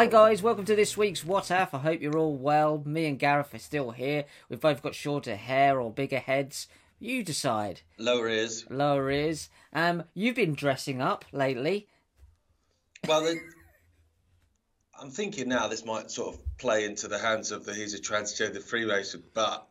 [0.00, 1.74] Hi guys, welcome to this week's What If.
[1.74, 2.82] I hope you're all well.
[2.86, 4.24] Me and Gareth are still here.
[4.48, 6.68] We've both got shorter hair or bigger heads.
[6.98, 7.82] You decide.
[7.98, 8.64] Lower ears.
[8.70, 9.50] Lower ears.
[9.74, 11.86] Um, you've been dressing up lately.
[13.06, 13.38] Well, the,
[14.98, 18.00] I'm thinking now this might sort of play into the hands of the he's a
[18.00, 19.68] transgender free racer, but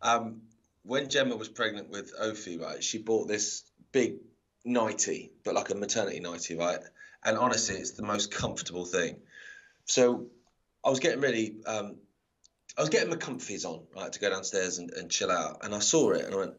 [0.00, 0.40] um,
[0.84, 3.62] when Gemma was pregnant with Ophi, right, she bought this
[3.92, 4.20] big
[4.64, 6.80] nightie, but like a maternity nightie, right?
[7.22, 9.16] And honestly, it's the most comfortable thing.
[9.86, 10.26] So
[10.84, 11.56] I was getting ready.
[11.66, 11.96] Um,
[12.76, 15.64] I was getting my comfies on, right, to go downstairs and, and chill out.
[15.64, 16.54] And I saw it and I went,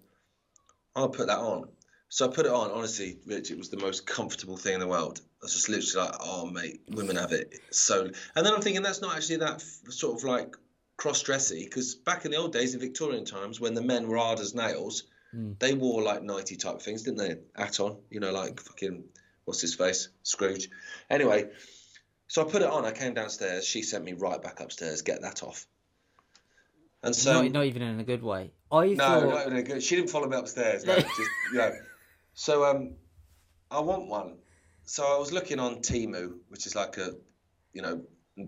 [0.95, 1.67] I'll put that on.
[2.09, 2.72] So I put it on.
[2.72, 5.22] Honestly, Rich, it was the most comfortable thing in the world.
[5.42, 8.06] I was just literally like, oh, mate, women have it so.
[8.36, 10.56] And then I'm thinking that's not actually that f- sort of like
[10.95, 14.17] cross dressy because back in the old days in Victorian times when the men were
[14.17, 15.03] hard as nails,
[15.36, 15.59] Mm.
[15.59, 17.36] they wore like nighty type things, didn't they?
[17.62, 19.03] At on, you know, like fucking
[19.44, 20.69] what's his face, Scrooge.
[21.09, 21.50] Anyway,
[22.28, 22.86] so I put it on.
[22.86, 23.66] I came downstairs.
[23.66, 25.02] She sent me right back upstairs.
[25.02, 25.66] Get that off.
[27.03, 28.52] And so not, not even in a good way.
[28.72, 29.30] I no, thought.
[29.30, 29.84] not even a good.
[29.84, 30.84] She didn't follow me upstairs.
[30.84, 31.17] No, just
[31.52, 31.73] you know.
[32.34, 32.95] So um,
[33.72, 34.38] I want one.
[34.84, 37.11] So I was looking on Temu, which is like a,
[37.73, 38.03] you know,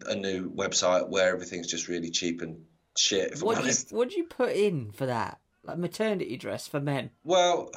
[0.06, 2.64] a new website where everything's just really cheap and
[2.98, 3.42] shit.
[3.42, 5.40] What do you, what do you put in for that?
[5.64, 7.12] Like maternity dress for men.
[7.24, 7.72] Well,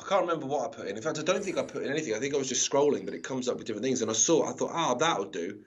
[0.00, 0.96] I can't remember what I put in.
[0.96, 2.14] In fact, I don't think I put in anything.
[2.14, 4.00] I think I was just scrolling, but it comes up with different things.
[4.02, 5.58] And I saw, it, I thought, ah, that'll do.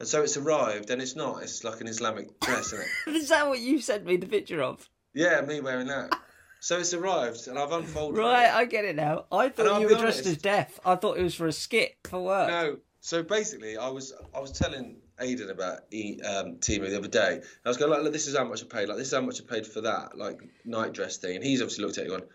[0.00, 1.42] And so it's arrived, and it's not.
[1.42, 3.10] It's like an Islamic dress, isn't it?
[3.16, 4.88] Is that what you sent me the picture of?
[5.14, 6.14] Yeah, me wearing that.
[6.60, 8.22] So it's arrived, and I've unfolded it.
[8.22, 9.26] Right, I get it now.
[9.30, 10.42] I And thought I'll you were dressed as honest.
[10.42, 10.80] death.
[10.84, 12.48] I thought it was for a skit for work.
[12.48, 12.76] No.
[13.02, 17.40] So basically, I was I was telling Aidan about e, um, Temu the other day.
[17.64, 18.88] I was going like, look, this is how much I paid.
[18.90, 21.36] Like, this is how much I paid for that like night dress thing.
[21.36, 22.28] And he's obviously looked at it and gone,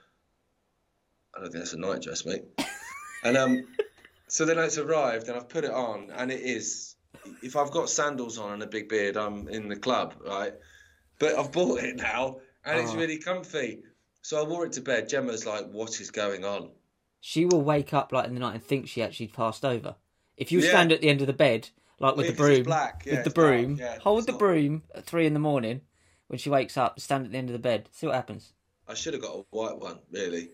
[1.36, 2.44] I don't think that's a night dress, mate.
[3.24, 3.66] and um,
[4.28, 6.96] so then it's arrived, and I've put it on, and it is.
[7.42, 10.54] If I've got sandals on and a big beard, I'm in the club, right?
[11.20, 12.98] But I've bought it now, and it's Oh.
[12.98, 13.82] really comfy.
[14.22, 15.08] So I wore it to bed.
[15.10, 16.72] Gemma's like, "What is going on?"
[17.22, 19.96] She will wake up like in the night and think she actually passed over.
[20.38, 20.70] If you Yeah.
[20.70, 21.70] stand at the end of the bed,
[22.00, 24.84] like with Yeah, the broom, black, yeah, with the broom, yeah, hold the not- broom
[24.94, 25.82] at three in the morning
[26.28, 28.54] when she wakes up, stand at the end of the bed, see what happens.
[28.88, 30.50] I should have got a white one, really.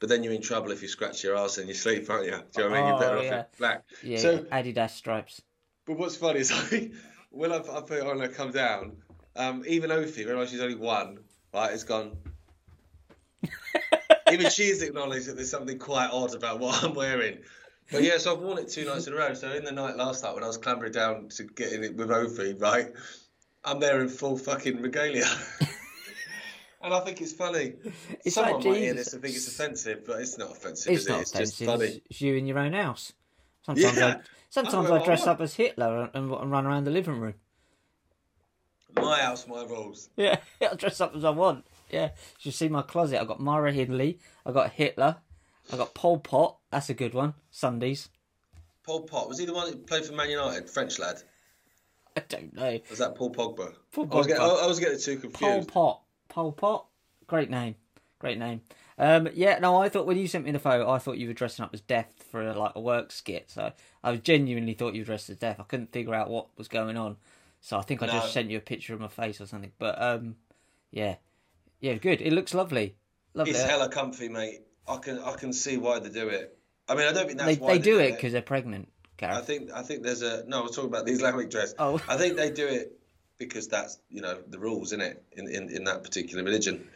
[0.00, 2.32] But then you're in trouble if you scratch your ass in your sleep, aren't you?
[2.32, 2.88] Do you know what I mean?
[2.88, 3.84] You're better Oh, off in black.
[4.02, 5.42] Yeah, So- Adidas stripes.
[5.86, 6.92] But what's funny is like,
[7.30, 8.96] when I, I put it on and I come down,
[9.36, 11.18] um, even Ophi, when she's only one,
[11.52, 12.16] right, has gone.
[14.32, 17.38] even she's acknowledged that there's something quite odd about what I'm wearing.
[17.92, 19.34] But yeah, so I've worn it two nights in a row.
[19.34, 21.96] So in the night last night when I was clambering down to get in it
[21.96, 22.88] with Ophi, right,
[23.64, 25.26] I'm there in full fucking regalia.
[26.82, 27.74] and I think it's funny.
[28.24, 31.02] It's Someone like might hear this and think it's offensive, but it's not offensive, It's
[31.02, 31.22] is not it?
[31.22, 31.58] It's offensive.
[31.58, 31.84] just funny.
[31.86, 33.12] It's, it's you in your own house.
[33.62, 34.06] Sometimes Yeah.
[34.06, 37.34] I sometimes I I dress up as Hitler and, and run around the living room.
[38.96, 40.08] My house, my rules.
[40.16, 41.64] Yeah, I'll dress up as I want.
[41.90, 43.20] Yeah, you see my closet.
[43.20, 44.18] I got Myra Hindley.
[44.46, 45.16] I got Hitler.
[45.72, 46.56] I got Pol Pot.
[46.70, 47.34] That's a good one.
[47.50, 48.08] Sundays.
[48.84, 50.68] Paul Pot was he the one that played for Man United?
[50.68, 51.22] French lad.
[52.16, 52.80] I don't know.
[52.88, 53.74] Was that Paul Pogba?
[53.92, 55.68] Paul I was getting, I, I was getting too Pol confused.
[55.68, 56.02] Pot.
[56.30, 56.86] Pol Pot.
[57.26, 57.74] Great name.
[58.18, 58.62] Great name.
[58.98, 61.34] Um, yeah, no, I thought when you sent me the photo, I thought you were
[61.34, 63.50] dressing up as Death for a, like a work skit.
[63.50, 63.72] So
[64.04, 65.58] I genuinely thought you were dressed as Death.
[65.58, 67.16] I couldn't figure out what was going on,
[67.60, 68.12] so I think I No.
[68.12, 69.72] just sent you a picture of my face or something.
[69.78, 70.36] But um,
[70.90, 71.16] yeah,
[71.80, 72.20] yeah, good.
[72.20, 72.94] It looks lovely.
[73.32, 73.52] Lovely.
[73.52, 74.62] It's hella comfy, mate.
[74.86, 76.58] I can I can see why they do it.
[76.88, 78.88] I mean, I don't think they why they do it because they're pregnant.
[79.22, 80.60] I think I think there's a no.
[80.60, 81.74] I was talking about the Islamic dress.
[81.78, 82.00] Oh.
[82.08, 82.99] I think they do it
[83.40, 85.24] because that's you know the rules, isn't it?
[85.32, 86.86] In in, in that particular religion.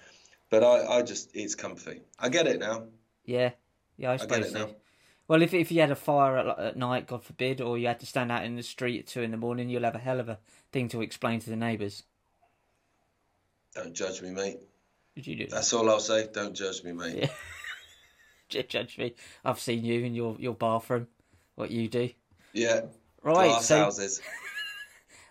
[0.51, 2.03] But I, I just it's comfy.
[2.21, 2.85] I get it now.
[3.25, 3.51] Yeah,
[3.97, 4.59] yeah, I get it so.
[4.59, 4.71] now.
[5.27, 7.99] Well, if if you had a fire at, at night, God forbid, or you had
[8.01, 10.21] to stand out in the street at two in the morning, you'll have a hell
[10.21, 10.39] of a
[10.71, 12.05] thing to explain to the neighbours.
[13.75, 14.59] Don't judge me, mate.
[15.17, 15.47] Would you do?
[15.49, 16.29] That's all I'll say.
[16.33, 17.17] Don't judge me, mate.
[17.17, 17.29] Yeah.
[18.69, 19.15] Judge me.
[19.45, 21.09] I've seen you in your, your bathroom.
[21.57, 22.11] What you do?
[22.53, 22.83] Yeah.
[23.23, 23.49] Right.
[23.49, 24.21] Glass so houses.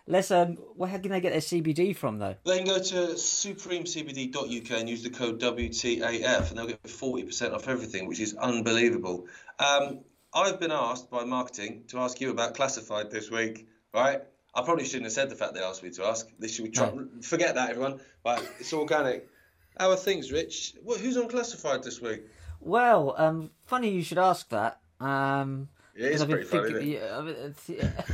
[0.08, 0.56] Let's um.
[0.76, 2.36] Where can they get their CBD from though?
[2.46, 7.68] They can go to supremecbd.uk and use the code WTAF and they'll get 40% off
[7.68, 9.28] everything, which is unbelievable.
[9.60, 10.00] Um,
[10.34, 14.22] I've been asked by marketing to ask you about classified this week, right?
[14.56, 16.28] I probably shouldn't have said the fact they asked me to ask.
[16.40, 16.92] This should we try
[17.22, 18.00] forget that everyone.
[18.26, 19.28] Right, it's organic.
[19.80, 20.76] How are things, Rich?
[20.84, 22.24] What, who's on classified this week?
[22.60, 24.80] Well, um, funny you should ask that.
[25.00, 26.92] Um, it's pretty funny, thinking-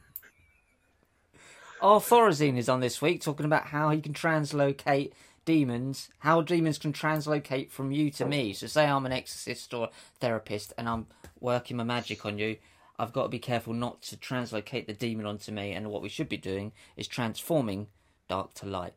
[1.82, 1.86] it?
[1.86, 2.18] yeah, I mean, it's- yeah.
[2.18, 5.12] Our Thorazine is on this week talking about how he can translocate
[5.44, 8.52] demons, how demons can translocate from you to me.
[8.52, 9.90] So, say I'm an exorcist or
[10.20, 11.06] therapist and I'm
[11.40, 12.56] working my magic on you.
[12.98, 15.72] I've got to be careful not to translocate the demon onto me.
[15.72, 17.88] And what we should be doing is transforming
[18.28, 18.94] dark to light,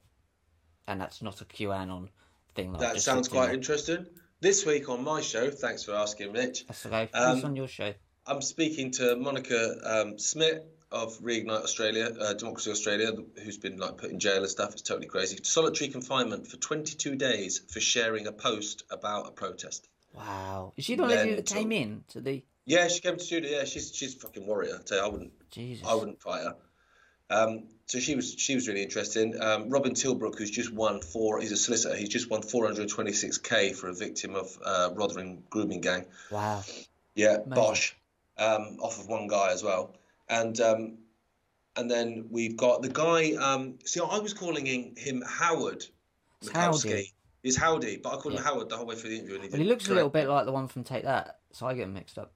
[0.87, 2.09] and that's not a QAnon
[2.53, 2.71] thing.
[2.71, 4.05] Like that, that sounds quite interesting.
[4.41, 6.67] This week on my show, thanks for asking, Mitch.
[6.67, 7.09] That's okay.
[7.13, 7.93] Um, Who's on your show?
[8.27, 10.63] I'm speaking to Monica um, Smith
[10.95, 13.11] of Reignite Australia, uh, Democracy Australia,
[13.43, 14.71] who's been like put in jail and stuff.
[14.71, 15.37] It's totally crazy.
[15.43, 19.89] Solitary confinement for 22 days for sharing a post about a protest.
[20.13, 20.71] Wow.
[20.77, 22.43] Is she the lady that came in to the?
[22.65, 23.59] Yeah, she came to studio.
[23.59, 24.77] Yeah, she's she's a fucking warrior.
[24.79, 25.51] I tell you, I wouldn't.
[25.51, 25.85] Jesus.
[25.85, 26.55] I wouldn't fight her.
[27.29, 29.39] Um, so she was she was really interesting.
[29.41, 31.95] Um, Robin Tilbrook, who's just won four, he's a solicitor.
[31.95, 36.05] He's just won 426k for a victim of uh, Rotherham grooming gang.
[36.31, 36.63] Wow.
[37.15, 37.49] Yeah, Amazing.
[37.53, 37.93] Bosch,
[38.37, 39.95] um, off of one guy as well,
[40.29, 40.97] and um,
[41.75, 43.33] and then we've got the guy.
[43.33, 45.85] Um, see, I was calling him Howard
[46.43, 47.11] Mickoski.
[47.43, 48.39] He's Howdy, but I called yeah.
[48.39, 49.35] him Howard the whole way through the interview.
[49.35, 49.91] And he, well, he looks correct.
[49.91, 52.33] a little bit like the one from Take That, so I get him mixed up.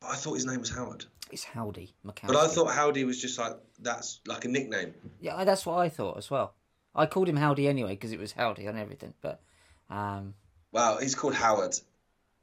[0.00, 1.06] But I thought his name was Howard.
[1.32, 2.28] It's Howdy Mickoski.
[2.28, 4.94] But I thought Howdy was just like that's like a nickname.
[5.20, 6.54] Yeah, that's what I thought as well.
[6.94, 9.14] I called him Howdy anyway because it was Howdy on everything.
[9.20, 9.40] But
[9.90, 10.34] um,
[10.70, 11.74] wow, he's called Howard.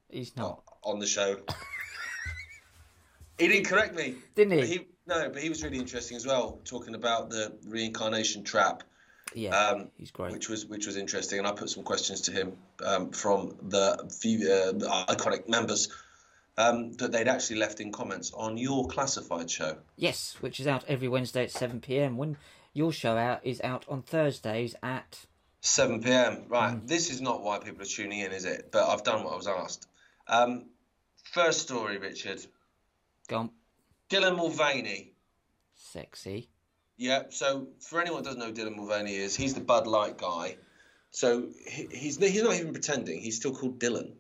[0.09, 1.38] He's not on the show.
[3.41, 4.65] he didn't correct me, didn't he?
[4.65, 4.88] he?
[5.07, 8.83] No, but he was really interesting as well, talking about the reincarnation trap
[9.33, 10.31] yeah, um, he's great.
[10.31, 12.53] Which was which was interesting, and I put some questions to him
[12.85, 15.89] um, from the, few, uh, the Ickonic members
[16.57, 19.77] um, that they'd actually left in comments on your classified show.
[19.95, 22.17] Yes, which is out every Wednesday at seven pm.
[22.17, 22.38] When
[22.73, 25.25] your show out is out on Thursdays at
[25.61, 26.45] 7 p.m.
[26.47, 26.88] Right, mm.
[26.88, 28.69] this is not why people are tuning in, is it?
[28.71, 29.88] But I've done what I was asked.
[30.27, 30.65] Um,
[31.33, 32.45] first story, Richard.
[34.10, 35.13] Dylan Mulvaney.
[35.75, 36.50] Sexy.
[36.98, 37.24] Yeah.
[37.30, 40.57] So for anyone who doesn't know who Dylan Mulvaney is, he's the Bud Light guy.
[41.12, 43.19] So he, he's he's not even pretending.
[43.19, 44.13] He's still called Dylan.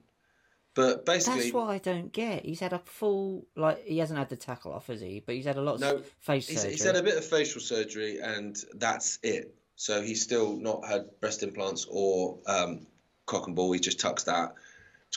[0.73, 2.45] But basically, that's what I don't get.
[2.45, 5.21] He's had a full like he hasn't had the tackle off, has he?
[5.25, 6.71] But he's had a lot no, of face he's, surgery.
[6.71, 9.53] He's had a bit of facial surgery, and that's it.
[9.75, 12.87] So he's still not had breast implants or um,
[13.25, 13.71] cock and ball.
[13.73, 14.53] He just tucks that.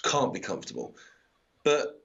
[0.03, 0.97] Can't be comfortable.
[1.63, 2.03] But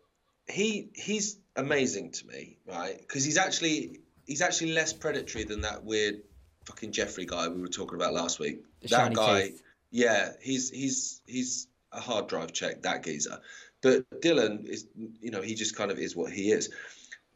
[0.47, 2.97] he he's amazing to me, right?
[3.00, 6.21] Because he's actually he's actually less predatory than that weird
[6.65, 8.63] fucking Jeffrey guy we were talking about last week.
[8.81, 9.63] The that guy, teeth.
[9.91, 13.39] yeah, he's he's he's a hard drive check that geezer.
[13.81, 14.88] But Dylan is,
[15.21, 16.69] you know, he just kind of is what he is.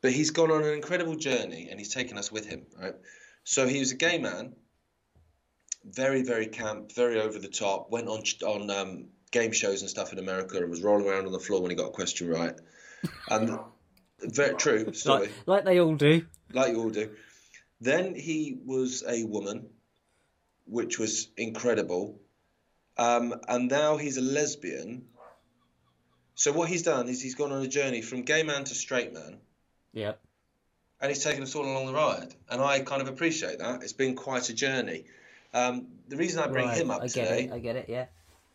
[0.02, 2.96] But he's gone on an incredible journey and he's taken us with him, right?
[3.46, 4.54] So he was a gay man,
[5.86, 7.90] very very camp, very over the top.
[7.90, 11.31] Went on on um, game shows and stuff in America and was rolling around on
[11.31, 12.54] the floor when he got a question right.
[13.30, 13.58] And
[14.24, 15.28] very true story.
[15.46, 17.10] Like, like they all do like you all do.
[17.81, 19.68] Then he was a woman,
[20.66, 22.20] which was incredible.
[22.98, 25.06] Um, and now he's a lesbian.
[26.36, 29.14] So what he's done is he's gone on a journey from gay man to straight
[29.14, 29.38] man.
[29.94, 30.20] Yep.
[31.02, 33.84] And he's taken us all along the ride, and I kind of appreciate that.
[33.84, 35.04] It's been quite a journey.
[35.54, 36.78] Um, the reason I bring right.
[36.78, 37.52] him up I today, it.
[37.52, 38.06] I get it, yeah,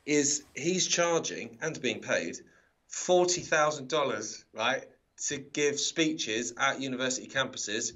[0.06, 2.38] is he's charging and being paid
[2.86, 4.86] forty thousand dollars, right,
[5.26, 7.92] to give speeches at university campuses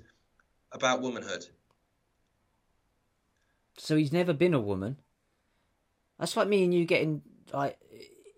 [0.73, 1.47] about womanhood.
[3.79, 4.97] So he's never been a woman.
[6.19, 7.79] That's like me and you getting like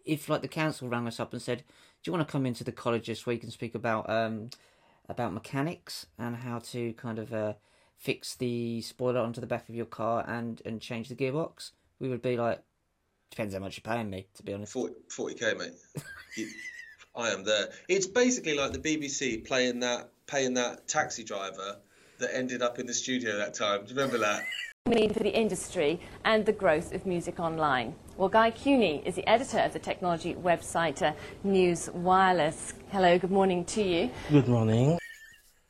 [0.04, 1.58] if like the council rang us up and said,
[2.02, 4.50] "Do you want to come into the college this week and speak about um
[5.08, 7.54] about mechanics and how to kind of uh,
[7.96, 12.08] fix the spoiler onto the back of your car and and change the gearbox?" We
[12.08, 12.62] would be like,
[13.30, 15.72] "Depends how much you're paying me, to be honest." 40 k, mate.
[17.16, 17.70] I am there.
[17.88, 21.76] It's basically like the BBC playing that paying that taxi driver
[22.18, 23.84] that ended up in the studio that time.
[23.84, 24.44] Do you remember that?
[24.86, 27.94] mean for the industry and the growth of music online.
[28.18, 32.74] Well, Guy Kewney is the editor of the technology website uh, News Wireless.
[32.90, 34.10] Hello, good morning to you.
[34.30, 34.98] Good morning.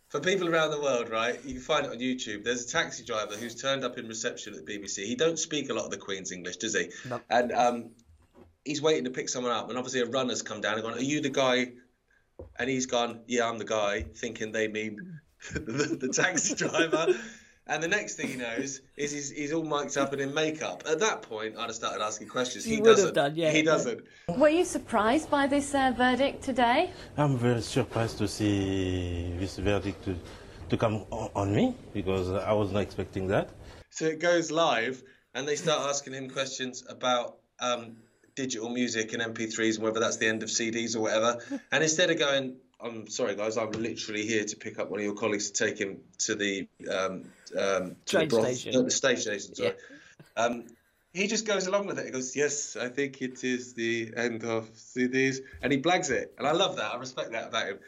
[0.08, 2.42] For people around the world, right, you can find it on YouTube.
[2.42, 5.04] There's a taxi driver who's turned up in reception at the BBC.
[5.04, 6.90] He don't speak a lot of the Queen's English, does he?
[7.08, 7.20] No.
[7.30, 7.90] And um,
[8.64, 11.02] he's waiting to pick someone up, and obviously a runner's come down and gone, "Are
[11.02, 11.72] you the guy?"
[12.58, 15.20] And he's gone, "Yeah, I'm the guy," thinking they mean
[15.54, 17.14] the, the taxi driver.
[17.66, 20.82] And the next thing he knows is he's, he's all mic'd up and in makeup.
[20.86, 22.62] At that point, I'd have started asking questions.
[22.62, 23.14] He, he doesn't.
[23.14, 24.04] Done, yeah, he doesn't.
[24.36, 26.90] Were you surprised by this uh, verdict today?
[27.16, 30.14] I'm very surprised to see this verdict to,
[30.68, 33.48] to come on me because I was not expecting that.
[33.88, 35.02] So it goes live,
[35.34, 37.96] and they start asking him questions about um,
[38.34, 41.38] digital music and MP3s and whether that's the end of CDs or whatever.
[41.72, 43.56] And instead of going, I'm sorry, guys.
[43.56, 46.68] I'm literally here to pick up one of your colleagues to take him to the
[46.90, 47.24] um,
[47.58, 48.72] um, to the, broth, station.
[48.72, 49.54] No, the station station.
[49.54, 49.74] Sorry.
[50.36, 50.44] Yeah.
[50.44, 50.64] Um,
[51.14, 52.06] he just goes along with it.
[52.06, 56.34] He goes, "Yes, I think it is the end of CDs," and he blags it,
[56.36, 56.92] and I love that.
[56.92, 57.78] I respect that about him.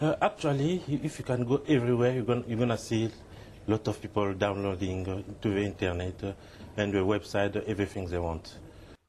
[0.00, 3.04] Uh, actually, if you can go everywhere, you're going you're gonna see
[3.66, 6.32] a lot of people downloading uh, to the internet uh,
[6.76, 8.58] and the website uh, everything they want.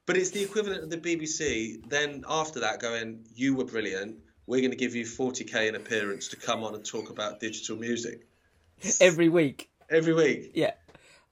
[0.05, 1.87] But it's the equivalent of the BBC.
[1.89, 4.17] Then after that, going, you were brilliant.
[4.47, 7.75] We're going to give you 40k in appearance to come on and talk about digital
[7.77, 8.27] music
[9.01, 9.69] Every week.
[9.89, 10.51] every week.
[10.53, 10.73] Yeah.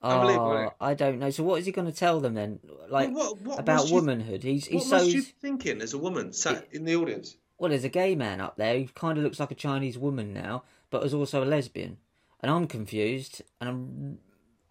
[0.02, 0.74] Unbelievable, Oh.
[0.80, 1.30] I don't know.
[1.30, 2.58] So what is he going to tell them then?
[2.90, 4.42] Like Well, what- what about you- womanhood?
[4.42, 7.36] He's What he's so you thinking as a woman sat in the audience?
[7.58, 7.70] well.
[7.70, 10.64] There's a gay man up there who kind of looks like a Chinese woman now,
[10.90, 11.96] but is also a lesbian,
[12.40, 14.18] and I'm confused and I'm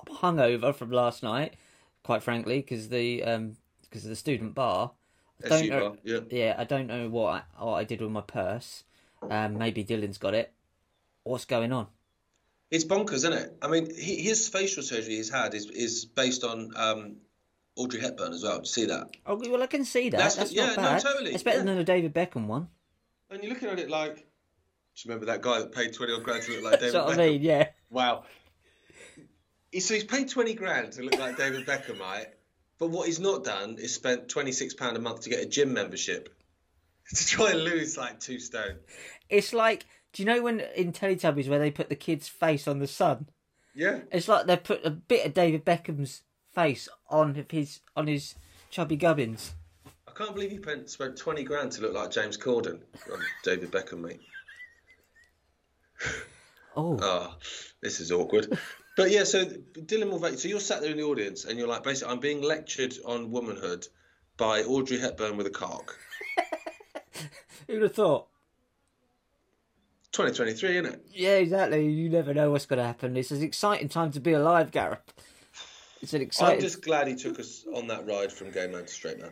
[0.05, 1.53] I'm hungover from last night,
[2.03, 3.55] quite frankly, because the um
[3.93, 4.91] because of the student bar.
[5.45, 5.89] I don't SU know.
[5.89, 6.19] bar, yeah.
[6.31, 8.83] yeah, I don't know what I, what I did with my purse.
[9.29, 10.51] Um, maybe Dylan's got it.
[11.23, 11.87] What's going on?
[12.71, 13.55] It's bonkers, isn't it?
[13.61, 17.17] I mean, he, his facial surgery he's had is is based on um,
[17.75, 18.55] Audrey Hepburn as well.
[18.57, 19.11] Do you see that?
[19.27, 20.17] Oh well, I can see that.
[20.17, 21.01] That's That's, yeah, not no, bad.
[21.01, 21.65] totally, It's better yeah.
[21.65, 22.67] than the David Beckham one.
[23.29, 26.23] And you're looking at it like, do you remember that guy that paid twenty odd
[26.23, 27.19] grand to look like That's David what Beckham?
[27.21, 27.41] I mean.
[27.43, 27.67] Yeah.
[27.91, 28.23] Wow.
[29.79, 32.27] So he's paid twenty grand to look like David Beckham, right?
[32.79, 35.45] But what he's not done is spent twenty six pound a month to get a
[35.45, 36.33] gym membership
[37.15, 38.77] to try and lose like two stone.
[39.29, 42.79] It's like, do you know when in Teletubbies where they put the kid's face on
[42.79, 43.27] the sun?
[43.75, 44.01] Yeah.
[44.11, 46.21] It's like they put a bit of David Beckham's
[46.53, 48.35] face on his on his
[48.69, 49.53] chubby gubbins.
[50.07, 52.81] I can't believe he spent, spent 20 grand to look like James Corden.
[53.09, 54.21] Oh, David Beckham, mate.
[56.75, 57.35] Oh, Oh,
[57.81, 58.57] this is awkward.
[58.95, 61.83] But yeah, so Dylan Mulvaney, so you're sat there in the audience and you're like,
[61.83, 63.87] basically, I'm being lectured on womanhood
[64.37, 65.97] by Audrey Hepburn with a cock.
[67.67, 68.27] who'd have thought?
[70.11, 71.05] 2023, isn't it?
[71.11, 71.87] Yeah, exactly.
[71.87, 73.17] You never know what's going to happen.
[73.17, 75.11] It's an exciting time to be alive, Gareth.
[76.03, 76.55] It's an exciting.
[76.55, 79.31] I'm just glad he took us on that ride from gay man to straight man.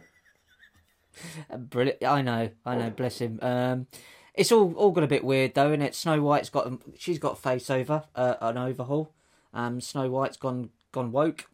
[1.69, 2.03] brilliant.
[2.03, 2.89] I know, I know.
[2.89, 3.37] Bless him.
[3.41, 3.87] Um,
[4.33, 5.93] it's all all got a bit weird though, isn't it?
[5.93, 9.13] Snow White's got she's got a face over, uh, an overhaul.
[9.53, 11.47] Um, Snow White's gone gone woke.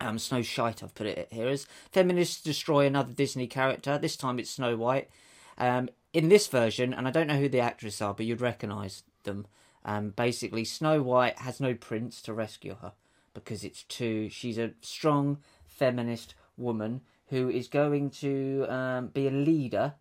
[0.00, 3.96] Um, Snow Shite, I've put it here as feminists destroy another Disney character.
[3.98, 5.08] This time it's Snow White.
[5.56, 9.02] Um, in this version, and I don't know who the actors are, but you'd recognise
[9.24, 9.46] them.
[9.84, 12.92] Um, basically, Snow White has no prince to rescue her
[13.34, 14.28] because it's too.
[14.30, 19.94] She's a strong feminist woman who is going to um, be a leader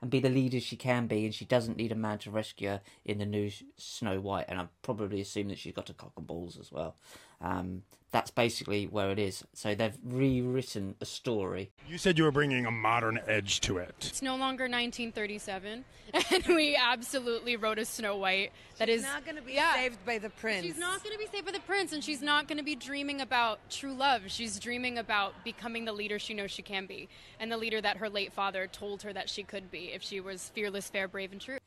[0.00, 2.68] and be the leader she can be, and she doesn't need a man to rescue
[2.68, 4.46] her in the new Snow White.
[4.48, 6.96] And I probably assume that she's got a cock and balls as well.
[7.40, 7.82] Um,
[8.12, 9.44] that's basically where it is.
[9.54, 11.70] So they've rewritten a story.
[11.88, 13.94] You said you were bringing a modern edge to it.
[14.00, 15.84] It's no longer 1937,
[16.32, 19.74] and we absolutely wrote a Snow White that is She's not going to be yeah.
[19.74, 20.66] saved by the prince.
[20.66, 22.74] She's not going to be saved by the prince, and she's not going to be
[22.74, 24.22] dreaming about true love.
[24.26, 27.98] She's dreaming about becoming the leader she knows she can be, and the leader that
[27.98, 31.30] her late father told her that she could be if she was fearless, fair, brave,
[31.30, 31.58] and true.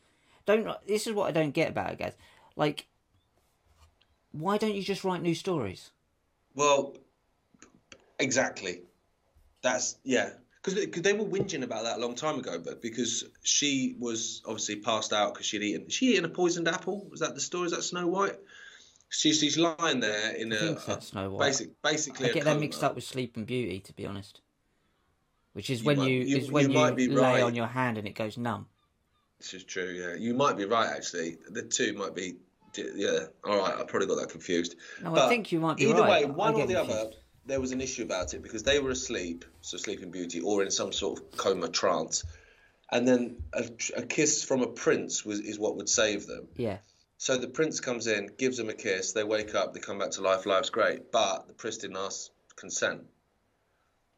[0.45, 0.67] Don't.
[0.85, 2.13] This is what I don't get about it, guys.
[2.57, 2.85] Like,
[4.33, 5.91] why don't you just write new stories?
[6.55, 6.95] Well,
[8.19, 8.81] exactly.
[9.61, 10.31] That's yeah.
[10.63, 14.77] Because they were whinging about that a long time ago, but because she was obviously
[14.77, 15.89] passed out because she'd eaten.
[15.89, 17.05] She eaten a poisoned apple.
[17.09, 17.65] Was that the story?
[17.65, 18.37] Is that Snow White?
[19.09, 21.47] She's she's lying there in I a, think that's Snow White.
[21.47, 22.29] basic basically.
[22.29, 24.39] I get that mixed up with Sleeping Beauty, to be honest.
[25.51, 27.43] Which is You when might- you, you- is when you you, be lay right.
[27.43, 28.67] on your hand and it goes numb.
[29.39, 29.89] This is true.
[29.89, 30.87] Yeah, you might be right.
[30.89, 32.35] Actually, the two might be.
[32.77, 33.25] Yeah.
[33.43, 33.75] All right.
[33.75, 34.75] I probably got that confused.
[35.01, 35.93] No, I think you might be right.
[35.93, 36.27] either right.
[36.27, 36.99] way, one or the confused.
[36.99, 37.11] other,
[37.45, 40.71] there was an issue about it because they were asleep, so Sleeping Beauty, or in
[40.71, 42.23] some sort of coma trance,
[42.91, 43.65] and then a,
[43.97, 46.47] a kiss from a prince was is what would save them.
[46.55, 46.77] Yeah.
[47.17, 50.11] So the prince comes in, gives them a kiss, they wake up, they come back
[50.11, 51.11] to life, life's great.
[51.11, 53.03] But the prince didn't ask consent.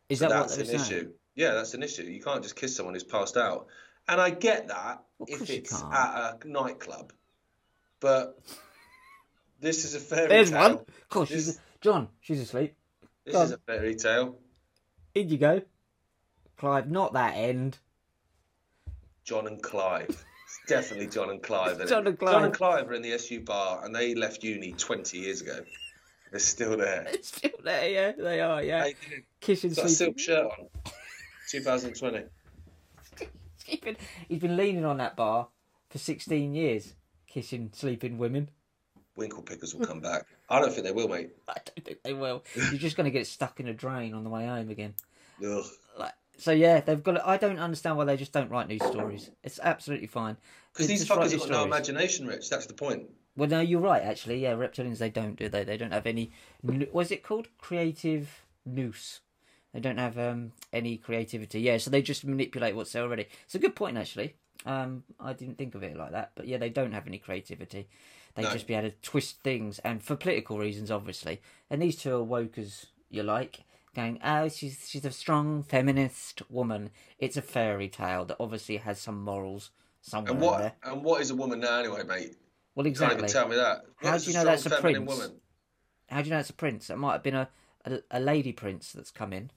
[0.09, 0.79] Is So that that's an saying?
[0.79, 1.11] issue.
[1.35, 2.03] Yeah, that's an issue.
[2.03, 3.67] You can't just kiss someone who's passed out.
[4.07, 7.11] And I get that Of if it's at a nightclub.
[8.05, 8.37] But
[9.59, 10.61] this is a fairy There's tale.
[10.61, 10.71] one.
[10.73, 12.09] Of course, This- she's John.
[12.21, 12.75] She's asleep.
[13.23, 14.37] This is a fairy tale.
[15.15, 15.63] In you go,
[16.55, 16.87] Clive.
[16.91, 17.79] Not that end.
[19.23, 20.07] John and Clive.
[20.09, 21.79] It's definitely John and Clive.
[21.89, 22.31] John and Clive.
[22.33, 25.65] John and Clive are in the SU bar, and they left uni 20 years ago.
[26.29, 27.07] They're still there.
[27.11, 27.89] It's still there.
[27.89, 28.61] Yeah, they are.
[28.63, 28.95] Yeah, Hey,
[29.39, 30.67] kissing, He's got a silk shirt on.
[31.49, 32.25] 2020.
[33.65, 33.79] He's
[34.29, 35.47] he's been leaning on that bar
[35.89, 36.93] for sixteen years,
[37.35, 38.49] kissing sleeping women.
[39.17, 40.25] Winkle pickers will come back.
[40.49, 41.31] I don't think they will, mate.
[41.49, 42.45] I don't think they will.
[42.55, 44.93] You're just going to get stuck in a drain on the way home again.
[45.45, 45.65] Ugh.
[45.99, 47.25] Like, so yeah, they've got.
[47.25, 49.31] I don't understand why they just don't write new stories.
[49.43, 50.37] It's absolutely fine.
[50.71, 52.49] Because these fuckers have got no imagination, Rich.
[52.49, 53.09] That's the point.
[53.35, 54.01] Well, no, you're right.
[54.01, 55.65] Actually, yeah, reptilians they don't do they?
[55.65, 56.31] They don't have any.
[56.63, 59.19] Was it called creative noose?
[59.73, 61.59] They don't have um, any creativity.
[61.59, 63.27] Yeah, so they just manipulate what's there already.
[63.43, 64.35] It's a good point, actually.
[64.65, 67.87] Um, I didn't think of it like that, but yeah, they don't have any creativity.
[68.35, 68.49] They No.
[68.49, 71.41] just be able to twist things, and for political reasons, obviously.
[71.69, 73.63] And these two are woke as you like,
[73.95, 78.99] going, "Oh, she's she's a strong feminist woman." It's a fairy tale that obviously has
[78.99, 79.71] some morals
[80.01, 80.73] somewhere And what there.
[80.83, 82.35] and what is a woman now anyway, mate?
[82.75, 83.19] Well, You Can't exactly.
[83.19, 83.85] even tell me that.
[83.97, 85.09] How do you know that's a prince?
[85.09, 85.39] woman?
[86.09, 86.89] How do you know it's a prince?
[86.89, 87.49] It might have been a,
[87.85, 89.51] a a lady prince that's come in,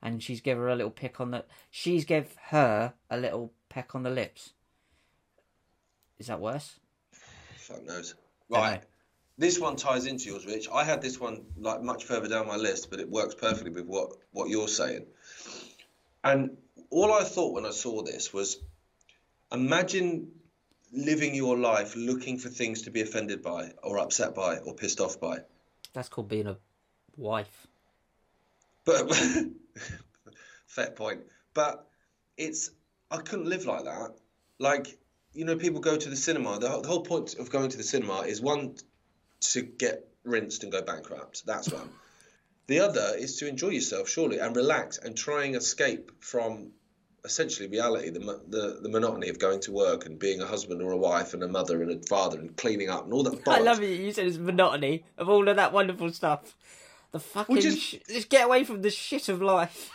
[0.00, 1.48] and she's give her a little pick on that.
[1.70, 4.52] She's give her a little peck on the lips.
[6.18, 6.78] Is that worse?
[7.56, 8.14] Fuck knows.
[8.50, 8.82] Right.
[9.38, 10.68] This one ties into yours, Rich.
[10.72, 13.86] I had this one like much further down my list, but it works perfectly with
[13.86, 15.06] what what you're saying.
[16.22, 16.58] And
[16.90, 18.58] all I thought when I saw this was,
[19.50, 20.32] imagine
[20.92, 25.00] living your life looking for things to be offended by, or upset by, or pissed
[25.00, 25.38] off by.
[25.94, 26.58] That's called being a
[27.16, 27.66] wife.
[28.84, 29.10] But
[30.66, 31.22] fair point.
[31.54, 31.86] But
[32.36, 32.70] it's
[33.12, 34.14] I couldn't live like that.
[34.58, 34.98] Like
[35.34, 36.58] you know, people go to the cinema.
[36.58, 38.74] The, whole- the whole point of going to the cinema is one
[39.52, 41.44] to get rinsed and go bankrupt.
[41.46, 41.88] That's one.
[42.66, 46.72] the other is to enjoy yourself, surely, and relax and try and escape from
[47.24, 50.90] essentially reality, the, the the monotony of going to work and being a husband or
[50.92, 53.46] a wife and a mother and a father and cleaning up and all that.
[53.48, 54.00] I love it.
[54.00, 56.54] You said it's monotony of all of that wonderful stuff.
[57.12, 59.90] The fucking just- sh- just get away from the shit of life.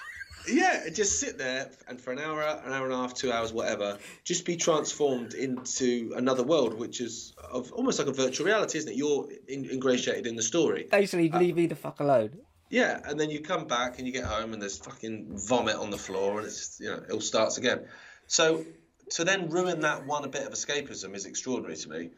[0.47, 3.51] Yeah, just sit there and for an hour, an hour and a half, two hours,
[3.51, 8.77] whatever, just be transformed into another world, which is of almost like a virtual reality,
[8.77, 8.97] isn't it?
[8.97, 10.87] You're in, ingratiated in the story.
[10.89, 12.31] Basically, uh, leave me the fuck alone.
[12.69, 15.89] Yeah, and then you come back and you get home and there's fucking vomit on
[15.89, 17.85] the floor and it's you know it all starts again.
[18.27, 18.65] So
[19.11, 22.09] to then ruin that one a bit of escapism is extraordinary to me.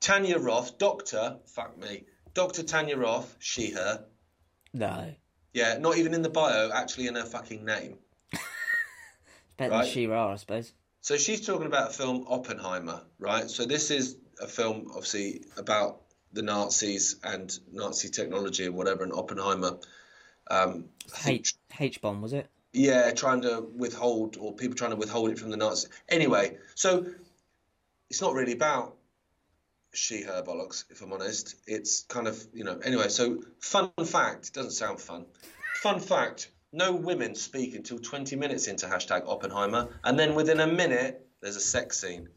[0.00, 4.04] Tanya Roth, Doctor, fuck me, Doctor Tanya Roth, she her.
[4.72, 5.14] No,
[5.54, 7.96] Yeah, not even in the bio, actually in her fucking name.
[9.56, 9.84] better Right.
[9.84, 10.72] than She-Ra, I suppose.
[11.00, 13.48] So she's talking about a film Oppenheimer, right?
[13.48, 19.04] So this is a film, obviously, about the Nazis and Nazi technology and whatever.
[19.04, 19.78] And Oppenheimer,
[20.50, 20.86] um,
[21.26, 22.48] H H bomb was it?
[22.72, 25.88] yeah, trying to withhold or people trying to withhold it from the Nazis.
[26.08, 27.06] Anyway, so
[28.10, 28.96] it's not really about
[29.94, 31.56] she, her bollocks, if I'm honest.
[31.66, 32.78] It's kind of you know.
[32.84, 34.48] Anyway, so fun fact.
[34.48, 35.26] It doesn't sound fun.
[35.82, 36.50] Fun fact.
[36.72, 41.56] No women speak until 20 minutes into hashtag Oppenheimer, and then within a minute, there's
[41.56, 42.28] a sex scene,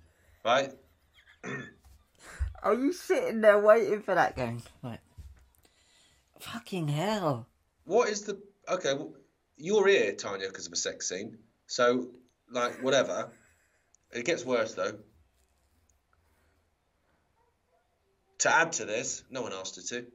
[0.46, 0.72] right?
[2.64, 4.62] Are you sitting there waiting for that going?
[4.84, 5.00] Right.
[6.40, 7.48] Fucking hell.
[7.86, 8.40] What is the
[8.70, 8.94] okay?
[8.94, 9.14] Well,
[9.58, 11.38] you're here, Tanya, because of a sex scene.
[11.66, 12.10] So,
[12.52, 13.32] like, whatever.
[14.12, 14.94] It gets worse though.
[18.40, 20.08] To add to this, no one asked her to.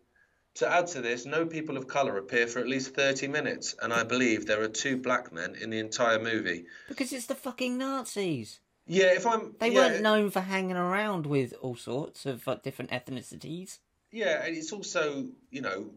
[0.56, 3.92] To add to this, no people of colour appear for at least 30 minutes, and
[3.92, 6.66] I believe there are two black men in the entire movie.
[6.88, 8.60] Because it's the fucking Nazis.
[8.86, 9.54] Yeah, if I'm.
[9.58, 13.78] They yeah, weren't known for hanging around with all sorts of uh, different ethnicities.
[14.10, 15.90] Yeah, and it's also, you know,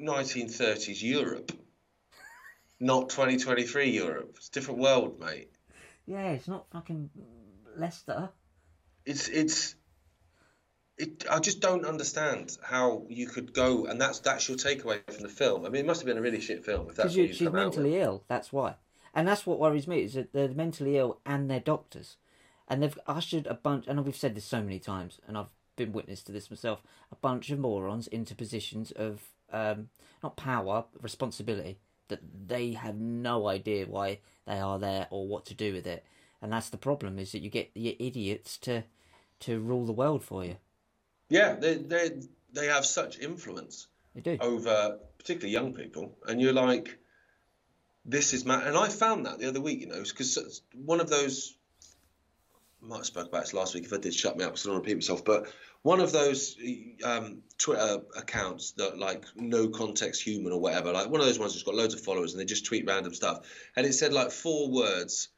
[0.00, 1.50] 1930s Europe,
[2.80, 4.34] not 2023 Europe.
[4.36, 5.50] It's a different world, mate.
[6.06, 7.10] Yeah, it's not fucking
[7.76, 8.30] Leicester.
[9.04, 9.74] it's it's
[10.96, 15.22] it, I just don't understand how you could go and that's that's your takeaway from
[15.22, 15.66] the film.
[15.66, 17.48] I mean, it must have been a really shit film if that's you she's come
[17.48, 17.78] out with.
[17.78, 18.24] mentally ill.
[18.28, 18.76] That's why.
[19.14, 22.16] And that's what worries me is that they're mentally ill and they're doctors,
[22.68, 23.86] and they've ushered a bunch.
[23.86, 26.82] And we've said this so many times, and I've been witness to this myself.
[27.12, 29.88] A bunch of morons into positions of um,
[30.22, 31.78] not power, responsibility
[32.08, 36.04] that they have no idea why they are there or what to do with it.
[36.42, 38.82] And that's the problem: is that you get the idiots to
[39.40, 40.56] to rule the world for you.
[41.28, 42.20] Yeah, they they
[42.52, 44.38] they have such influence They do.
[44.40, 46.98] over particularly young people, and you're like,
[48.04, 48.66] this is mad.
[48.66, 51.56] And I found that the other week, you know, because one of those.
[52.82, 54.66] I might have spoke about this last week if I did shut me up because
[54.66, 55.24] I don't want to repeat myself.
[55.24, 55.46] But
[55.80, 56.56] one of those
[57.02, 61.54] um, Twitter accounts that like no context human or whatever, like one of those ones
[61.54, 64.30] that's got loads of followers and they just tweet random stuff, and it said like
[64.30, 65.28] four words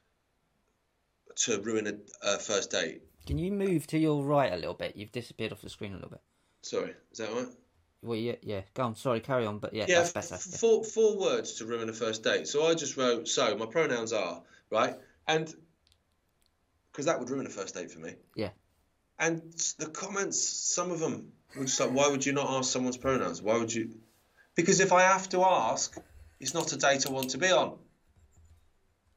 [1.37, 3.03] to ruin a, a first date.
[3.27, 4.97] Can you move to your right a little bit?
[4.97, 6.21] You've disappeared off the screen a little bit.
[6.63, 7.49] Sorry, is that right?
[8.03, 8.61] Well, yeah, yeah.
[8.75, 8.95] Go on.
[8.95, 9.59] Sorry, carry on.
[9.59, 10.37] But yeah, Yeah, that's better.
[10.37, 12.47] four four words to ruin a first date.
[12.47, 13.57] So I just wrote so.
[13.57, 15.53] My pronouns are right, and
[16.93, 18.15] because that would ruin a first date for me.
[18.35, 18.51] Yeah.
[19.19, 19.43] And
[19.79, 23.43] the comments, some of them were just like, "Why would you not ask someone's pronouns?
[23.43, 23.99] Why would you?"
[24.55, 25.97] Because if I have to ask,
[26.39, 27.79] it's not a date I want to be on.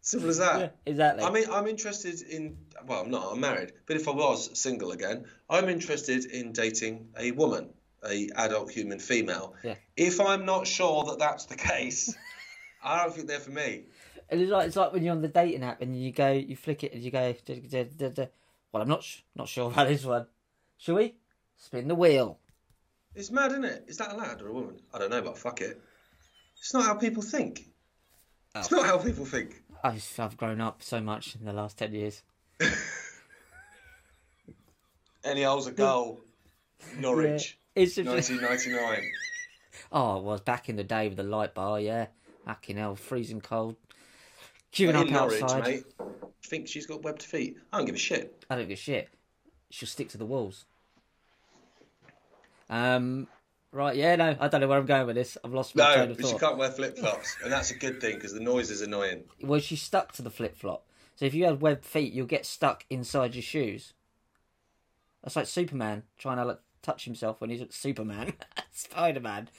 [0.10, 0.60] Simple as that.
[0.60, 1.24] Yeah, exactly.
[1.24, 2.58] I mean, I'm interested in.
[2.88, 3.32] Well, I'm not.
[3.32, 3.74] I'm married.
[3.86, 7.70] But if I was single again, I'm interested in dating a woman,
[8.04, 9.54] a adult human female.
[9.64, 9.76] Yeah.
[9.96, 12.16] If I'm not sure that that's the case,
[12.84, 13.84] I don't think they're for me.
[14.32, 16.56] And it's like it's like when you're on the dating app and you go, you
[16.56, 17.36] flick it and you go.
[17.46, 18.26] "Da, da, da, da."
[18.72, 20.26] Well, I'm not sh- not sure about this one.
[20.80, 21.14] Shall we
[21.56, 22.40] spin the wheel?
[23.14, 23.86] It's mad, isn't it?
[23.88, 24.80] Is that a lad or a woman?
[24.92, 25.80] I don't know, but fuck it.
[26.58, 27.68] It's not how people think.
[28.56, 28.78] It's oh.
[28.78, 29.62] not how people think.
[29.84, 32.24] I've, I've grown up so much in the last ten years.
[35.24, 36.22] Any hole's a goal.
[36.98, 39.12] Norwich, It's just, 1999.
[39.92, 41.80] oh, it was back in the day with the light bar.
[41.80, 42.08] Yeah,
[42.46, 43.76] fucking hell, freezing cold.
[44.74, 45.64] Queuing up Norwich, outside.
[45.64, 45.84] mate.
[46.46, 47.58] Think she's got webbed feet?
[47.74, 48.46] I don't give a shit.
[48.50, 49.10] I don't give a shit.
[49.70, 50.66] She'll stick to the walls.
[52.70, 53.28] Um,
[53.72, 55.38] right, yeah, no, I don't know where I'm going with this.
[55.44, 57.76] I've lost my No, train of but she can't wear flip flops, and that's a
[57.76, 59.24] good thing because the noise is annoying.
[59.42, 60.86] Well, she's stuck to the flip flop.
[61.16, 63.94] So if you have webbed feet, you'll get stuck inside your shoes.
[65.24, 68.34] That's like Superman trying to like, touch himself when he's Superman,
[68.72, 69.50] Spider Man,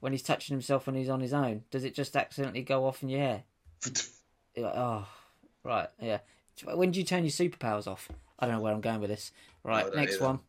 [0.00, 1.62] when he's touching himself when he's on his own.
[1.70, 3.42] Does it just accidentally go off in your hair?
[4.54, 5.06] You're like, oh,
[5.62, 6.18] right, yeah.
[6.64, 8.08] When do you turn your superpowers off?
[8.38, 9.30] I don't know where I'm going with this.
[9.62, 10.24] Right, next either.
[10.24, 10.40] one.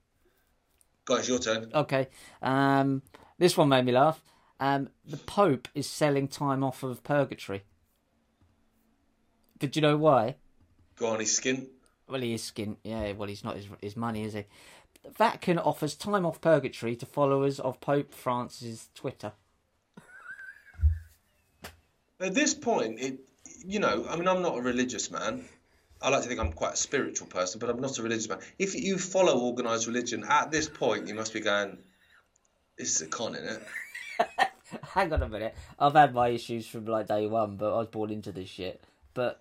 [1.08, 1.72] Guys, your turn.
[1.74, 2.10] Okay.
[2.42, 3.02] Um,
[3.40, 4.22] this one made me laugh.
[4.60, 7.64] Um, the Pope is selling time off of purgatory.
[9.58, 10.36] Did you know why?
[10.98, 11.68] Go on, his skin.
[12.10, 12.76] Well, he is skint.
[12.84, 14.46] Yeah, well, he's not his, his money, is he?
[15.18, 19.32] Vatican offers time off purgatory to followers of Pope Francis' Twitter.
[22.20, 23.20] At this point, it,
[23.66, 25.46] you know, I mean, I'm not a religious man.
[26.02, 28.40] I like to think I'm quite a spiritual person, but I'm not a religious man.
[28.60, 31.78] If you follow organised religion, at this point, you must be going,
[32.78, 33.62] this is a con, isn't
[34.20, 34.50] it?
[34.84, 35.56] Hang on a minute.
[35.80, 38.84] I've had my issues from like day one, but I was born into this shit.
[39.14, 39.40] But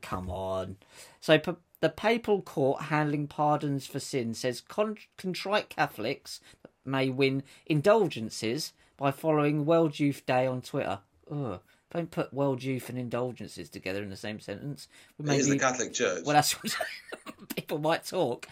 [0.00, 0.76] come on.
[1.20, 6.40] So p- the papal court handling pardons for sin says con- contrite Catholics
[6.84, 11.00] may win indulgences by following World Youth Day on Twitter.
[11.30, 11.60] Ugh.
[11.92, 14.88] Don't put World Youth and indulgences together in the same sentence.
[15.18, 16.22] Maybe, It is the Catholic Church.
[16.24, 16.76] Well, that's what
[17.56, 18.46] people might talk.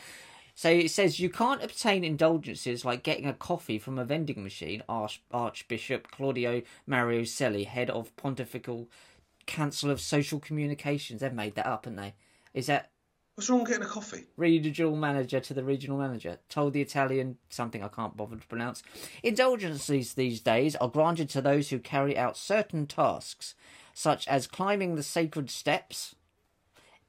[0.56, 4.82] So it says you can't obtain indulgences like getting a coffee from a vending machine.
[4.88, 8.88] Arch- Archbishop Claudio Maria Celli, head of Pontifical
[9.46, 12.14] Council of Social Communications, they've made that up, haven't they?
[12.54, 12.90] Is that
[13.38, 14.24] What's wrong with getting a coffee?
[14.36, 18.82] regional manager to the regional manager told the Italian something I can't bother to pronounce.
[19.22, 23.54] Indulgences these days are granted to those who carry out certain tasks,
[23.94, 26.16] such as climbing the sacred steps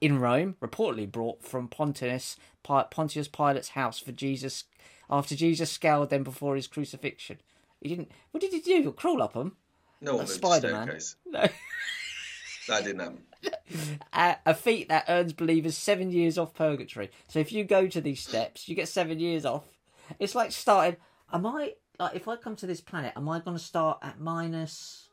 [0.00, 4.66] in Rome, reportedly brought from Pontius, Pontius Pilate's house for Jesus
[5.10, 7.38] after Jesus scoured them before his crucifixion.
[7.80, 8.12] He didn't.
[8.30, 8.92] What did he do?
[8.92, 9.56] Crawl up them?
[10.00, 11.00] No one A Spider-Man.
[11.26, 11.48] No.
[12.70, 13.24] That didn't happen.
[14.12, 17.10] a, a feat that earns believers seven years off purgatory.
[17.28, 19.64] So if you go to these steps, you get seven years off.
[20.20, 20.96] It's like starting.
[21.32, 23.12] Am I like if I come to this planet?
[23.16, 25.08] Am I going to start at minus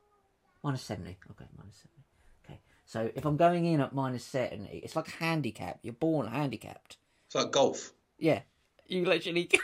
[0.64, 1.18] minus seventy?
[1.32, 2.04] Okay, minus seventy.
[2.46, 5.80] Okay, so if I'm going in at minus seventy, it's like a handicap.
[5.82, 6.98] You're born handicapped.
[7.26, 7.92] It's like golf.
[8.20, 8.42] Yeah,
[8.86, 9.50] you literally.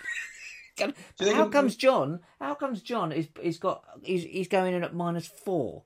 [0.75, 2.21] Can- how comes John?
[2.41, 5.83] How comes John is he's got he's he's going in at minus four?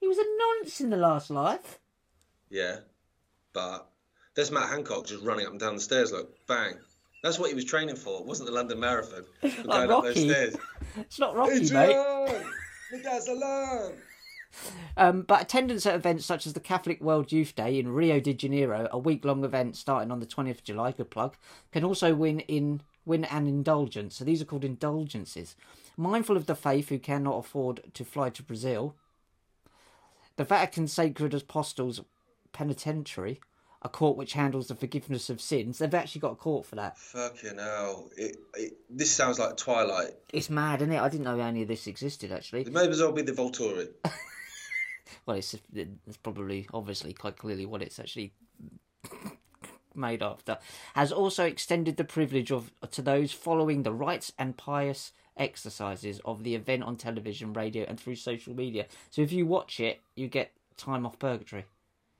[0.00, 1.78] He was a nonce in the last life.
[2.50, 2.78] Yeah.
[3.52, 3.88] But
[4.34, 6.74] there's Matt Hancock just running up and down the stairs, like bang.
[7.22, 8.20] That's what he was training for.
[8.20, 9.24] It wasn't the London Marathon.
[9.42, 10.28] Like going up those Rocky.
[10.28, 10.56] stairs.
[10.96, 11.90] It's not Rocky, mate.
[11.90, 12.44] Adrian!
[12.92, 13.94] The guy's alone!
[14.96, 18.32] Um, but attendance at events such as the Catholic World Youth Day in Rio de
[18.32, 21.36] Janeiro, a week-long event starting on the 20th of July, good plug,
[21.72, 24.16] can also win in win an indulgence.
[24.16, 25.54] So these are called indulgences.
[25.96, 28.96] Mindful of the faith who cannot afford to fly to Brazil,
[30.36, 32.00] the Vatican Sacred Apostles
[32.52, 33.40] Penitentiary,
[33.82, 36.98] a court which handles the forgiveness of sins, they've actually got a court for that.
[36.98, 38.08] Fucking hell.
[38.16, 40.14] It, it, this sounds like Twilight.
[40.32, 41.00] It's mad, isn't it?
[41.00, 42.62] I didn't know any of this existed actually.
[42.62, 43.88] It may as well be the Volturi.
[45.26, 48.32] well, it's, it's probably obviously quite clearly what it's actually
[49.94, 50.58] made after,
[50.94, 56.44] has also extended the privilege of to those following the rites and pious exercises of
[56.44, 58.86] the event on television, radio, and through social media.
[59.10, 61.64] So if you watch it, you get time off purgatory.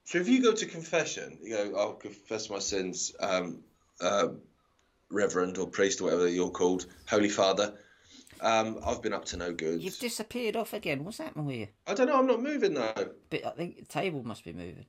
[0.05, 3.61] So if you go to confession, you go, I'll confess my sins, um,
[4.01, 4.29] uh,
[5.11, 7.75] Reverend or priest or whatever you're called, Holy Father.
[8.41, 9.83] Um, I've been up to no good.
[9.83, 11.05] You've disappeared off again.
[11.05, 11.69] What's happening with you?
[11.87, 12.19] I don't know.
[12.19, 13.11] I'm not moving though.
[13.31, 14.85] But I think the table must be moving.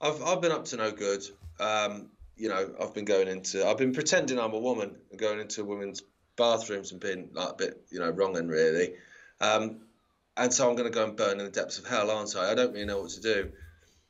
[0.00, 1.24] I've I've been up to no good.
[1.58, 3.66] Um, you know, I've been going into.
[3.66, 6.02] I've been pretending I'm a woman and going into women's
[6.36, 8.94] bathrooms and being like a bit, you know, wrong and really.
[9.40, 9.78] Um,
[10.36, 12.50] and so I'm going to go and burn in the depths of hell, aren't I?
[12.52, 13.52] I don't really know what to do.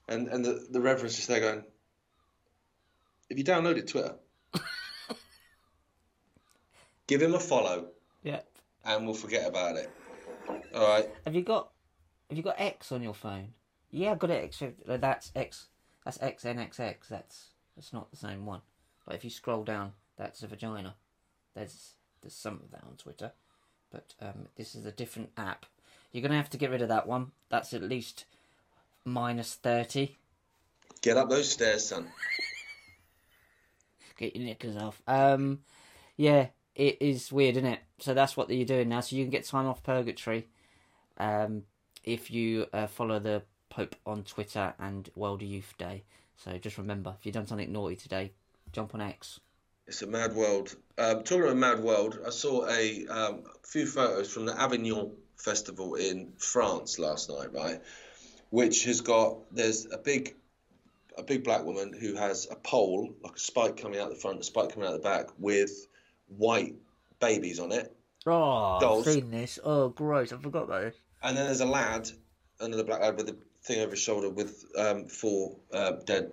[0.09, 1.65] And and the the reverend's just there going,
[3.29, 4.15] if you downloaded Twitter,
[7.07, 7.89] give him a follow,
[8.23, 8.41] Yeah.
[8.85, 9.91] and we'll forget about it.
[10.75, 11.09] All right.
[11.25, 11.71] Have you got
[12.29, 13.49] Have you got X on your phone?
[13.91, 14.45] Yeah, I've got it.
[14.45, 14.63] X.
[14.87, 15.67] That's X.
[16.05, 17.09] That's XNXX.
[17.09, 18.61] That's that's not the same one.
[19.05, 20.95] But if you scroll down, that's a vagina.
[21.55, 23.33] There's there's some of that on Twitter,
[23.91, 25.67] but um, this is a different app.
[26.13, 27.33] You're gonna have to get rid of that one.
[27.49, 28.25] That's at least
[29.05, 30.17] minus thirty.
[31.03, 32.09] Get up those stairs, son.
[34.19, 35.03] Get your knickers off.
[35.07, 35.61] Um,
[36.17, 37.81] yeah, it is weird, isn't it?
[37.99, 39.01] So that's what you're doing now.
[39.01, 40.47] So you can get time off purgatory,
[41.19, 41.65] um,
[42.03, 46.05] if you uh, follow the Pope on Twitter and World Youth Day.
[46.37, 48.33] So just remember, if you've done something naughty today,
[48.73, 49.41] jump on X.
[49.87, 50.75] It's a mad world.
[50.99, 55.95] Um, talking about mad world, I saw a um, few photos from the Avignon Festival
[55.95, 57.81] in France last night, right?
[58.51, 60.35] Which has got there's a big
[61.17, 64.41] a big black woman who has a pole, like a spike coming out the front,
[64.41, 65.87] a spike coming out the back, with
[66.29, 66.75] white
[67.21, 67.95] babies on it.
[68.27, 69.07] Oh, Dolls.
[69.07, 69.59] I've seen this.
[69.63, 70.33] Oh, gross!
[70.33, 70.97] I forgot about this.
[71.23, 72.11] And then there's a lad,
[72.61, 76.33] another black lad with a thing over his shoulder with um, four uh, dead,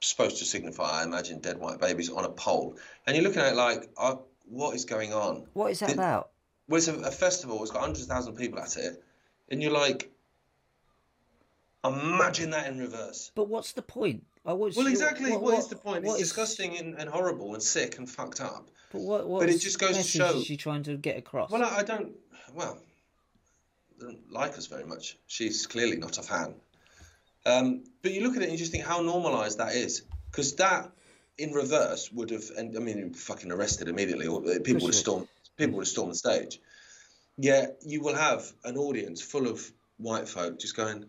[0.00, 2.76] supposed to signify, I imagine, dead white babies on a pole.
[3.06, 4.16] And you're looking at it like, uh,
[4.48, 5.46] what is going on?
[5.54, 6.30] What is that Did- about?
[6.68, 7.62] Well, it's a, a festival.
[7.62, 9.02] It's got hundred thousand people at it,
[9.48, 10.10] and you're like,
[11.84, 13.30] imagine that in reverse.
[13.34, 14.24] But what's the point?
[14.44, 14.76] I was.
[14.76, 15.30] Well, exactly.
[15.32, 16.04] What, what is the point?
[16.04, 18.68] what It's is- disgusting and, and horrible and sick and fucked up.
[18.92, 19.26] But what?
[19.28, 21.50] what But it just goes to show- Is she trying to get across?
[21.50, 22.12] Well, I, I don't.
[22.54, 22.78] Well,
[23.98, 25.16] doesn't like us very much.
[25.26, 26.54] She's clearly not a fan.
[27.46, 30.54] Um, but you look at it and you just think how normalised that is, because
[30.56, 30.90] that
[31.38, 34.94] in reverse would have, and I mean, fucking arrested immediately, or uh, people would have
[34.94, 36.60] stormed, people would have stormed the stage.
[37.36, 41.06] Yeah, you will have an audience full of white folk just going,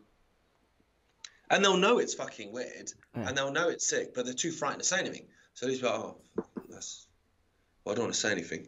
[1.49, 4.81] and they'll know it's fucking weird, and they'll know it's sick, but they're too frightened
[4.81, 5.25] to say anything.
[5.55, 6.17] So they're like, oh,
[6.69, 7.07] that's,
[7.83, 8.67] well, I don't want to say anything.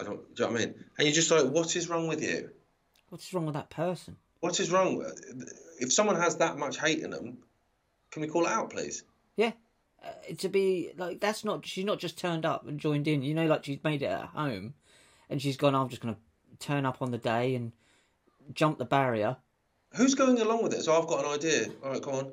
[0.00, 0.74] I don't, do you know what I mean?
[0.98, 2.50] And you're just like, what is wrong with you?
[3.08, 4.16] What's wrong with that person?
[4.44, 5.24] What is wrong with
[5.80, 7.38] If someone has that much hate in them,
[8.10, 9.02] can we call it out, please?
[9.36, 9.52] Yeah.
[10.04, 13.22] Uh, to be like that's not she's not just turned up and joined in.
[13.22, 14.74] You know, like she's made it at home,
[15.30, 15.74] and she's gone.
[15.74, 16.18] I'm just gonna
[16.58, 17.72] turn up on the day and
[18.52, 19.38] jump the barrier.
[19.94, 20.82] Who's going along with it?
[20.82, 21.68] So I've got an idea.
[21.82, 22.32] All right, come on.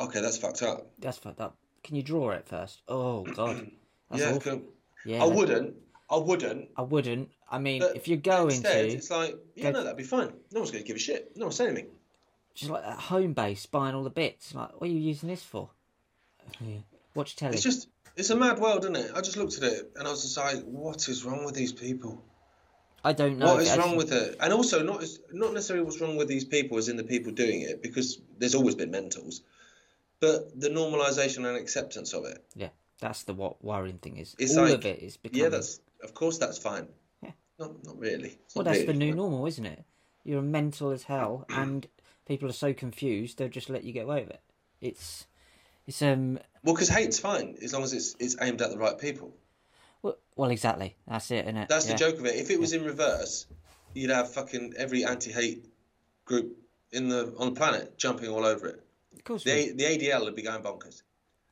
[0.00, 0.90] Okay, that's fucked up.
[0.98, 1.56] That's fucked up.
[1.84, 2.82] Can you draw it first?
[2.88, 3.70] Oh God,
[4.12, 4.64] yeah, can-
[5.04, 5.76] Yeah, I wouldn't.
[6.10, 6.68] I wouldn't.
[6.76, 7.28] I wouldn't.
[7.50, 10.04] I mean, But if you're going instead, to, it's like, yeah, go- no, that'd be
[10.04, 10.32] fine.
[10.52, 11.32] No one's going to give a shit.
[11.36, 11.90] No one's saying anything.
[12.54, 14.54] just like at Homebase, buying all the bits.
[14.54, 15.70] Like, what are you using this for?
[16.60, 16.78] Yeah.
[17.14, 17.54] Watch telly.
[17.54, 19.10] It's just, it's a mad world, isn't it?
[19.14, 21.72] I just looked at it and I was just like, what is wrong with these
[21.72, 22.22] people?
[23.02, 23.54] I don't know.
[23.54, 24.36] What is wrong with it?
[24.40, 27.62] And also, not not necessarily what's wrong with these people, as in the people doing
[27.62, 29.40] it, because there's always been mentals,
[30.20, 32.44] but the normalisation and acceptance of it.
[32.54, 32.68] Yeah,
[33.00, 34.36] that's the what worrying thing is.
[34.38, 35.44] It's all like, of it is becoming.
[35.44, 36.88] yeah, that's of course that's fine.
[37.60, 38.38] Not not really.
[38.56, 39.84] Well, that's the new normal, isn't it?
[40.24, 41.86] You're mental as hell, and
[42.26, 44.40] people are so confused they'll just let you get away with it.
[44.80, 45.26] It's,
[45.86, 48.98] it's um, Well, because hate's fine as long as it's it's aimed at the right
[48.98, 49.36] people.
[50.00, 50.96] well, well exactly.
[51.06, 51.68] That's it, isn't it?
[51.68, 51.92] That's yeah.
[51.92, 52.36] the joke of it.
[52.36, 53.46] If it was in reverse,
[53.92, 55.66] you'd have fucking every anti-hate
[56.24, 56.56] group
[56.92, 58.82] in the on the planet jumping all over it.
[59.14, 61.02] Of course, The the ADL would be going bonkers.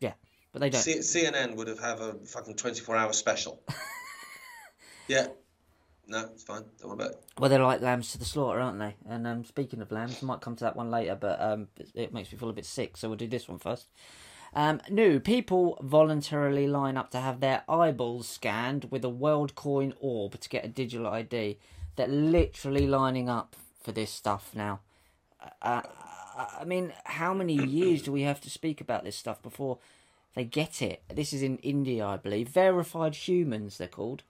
[0.00, 0.14] yeah,
[0.52, 0.80] but they don't.
[0.80, 3.62] C- CNN would have have a fucking 24-hour special.
[5.06, 5.26] yeah.
[6.10, 6.64] No, it's fine.
[6.80, 7.22] Don't worry about it.
[7.38, 8.96] Well, they're like lambs to the slaughter, aren't they?
[9.06, 12.14] And um, speaking of lambs, I might come to that one later, but um, it-
[12.14, 13.88] makes me feel a bit sick, so we'll do this one first.
[14.54, 20.40] Um, new people voluntarily line up to have their eyeballs scanned with a Worldcoin orb
[20.40, 21.58] to get a digital ID.
[21.96, 24.80] They're literally lining up for this stuff now.
[25.60, 25.82] Uh,
[26.60, 29.78] I mean, how many years do we have to speak about this stuff before
[30.34, 31.02] they get it?
[31.14, 32.48] This is in India, I believe.
[32.48, 34.22] Verified humans, they're called.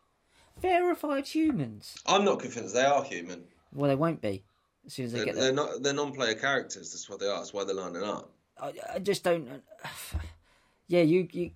[0.60, 1.96] Verified humans.
[2.06, 3.44] I'm not convinced they are human.
[3.72, 4.44] Well, they won't be
[4.88, 5.82] as soon as they They're, get they're not.
[5.82, 6.90] They're non-player characters.
[6.92, 7.38] That's what they are.
[7.38, 8.30] That's why they're lining up.
[8.60, 9.48] I, I just don't.
[10.90, 11.50] Yeah, you, you.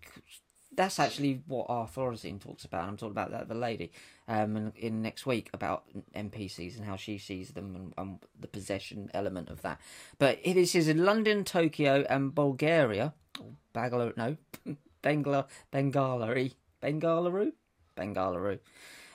[0.77, 2.87] That's actually what our talks about.
[2.87, 3.93] I'm talking about that the lady,
[4.29, 5.85] um, in, in next week about
[6.15, 9.81] NPCs and how she sees them and, and the possession element of that.
[10.19, 13.15] But it is in London, Tokyo, and Bulgaria.
[13.41, 14.37] Oh, Bangalore, no,
[15.03, 17.53] Bengala, Bengaluru, Bengaluru,
[17.97, 18.59] Bengaluru.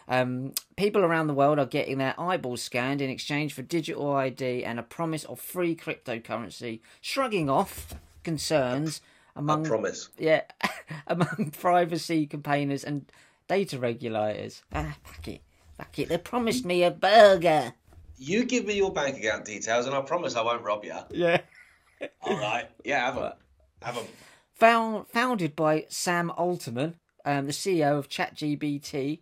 [0.09, 4.63] Um, people around the world are getting their eyeballs scanned in exchange for digital ID
[4.63, 9.01] and a promise of free cryptocurrency, shrugging off concerns
[9.35, 10.09] among Promise.
[10.17, 10.41] yeah
[11.07, 13.11] among privacy campaigners and
[13.47, 14.63] data regulators.
[14.73, 15.41] Ah, fuck it,
[15.77, 16.09] fuck it.
[16.09, 17.73] They promised me a burger.
[18.17, 20.95] You give me your bank account details, and I promise I won't rob you.
[21.11, 21.41] Yeah.
[22.21, 22.67] All right.
[22.83, 23.33] Yeah, have them.
[23.83, 24.05] Have them.
[24.55, 26.95] Found, founded by Sam Altman,
[27.27, 29.19] um, the CEO of ChatGPT,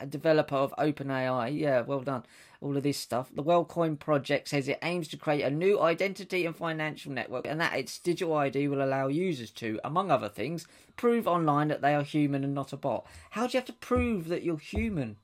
[0.00, 1.56] a developer of OpenAI.
[1.56, 2.24] Yeah, well done.
[2.62, 3.30] all of this stuff.
[3.34, 7.60] The Worldcoin project says it aims to create a new identity and financial network, and
[7.60, 11.94] that its digital ID will allow users to, among other things, prove online that they
[11.94, 13.06] are human and not a bot.
[13.30, 15.16] How do you have to prove that you're human?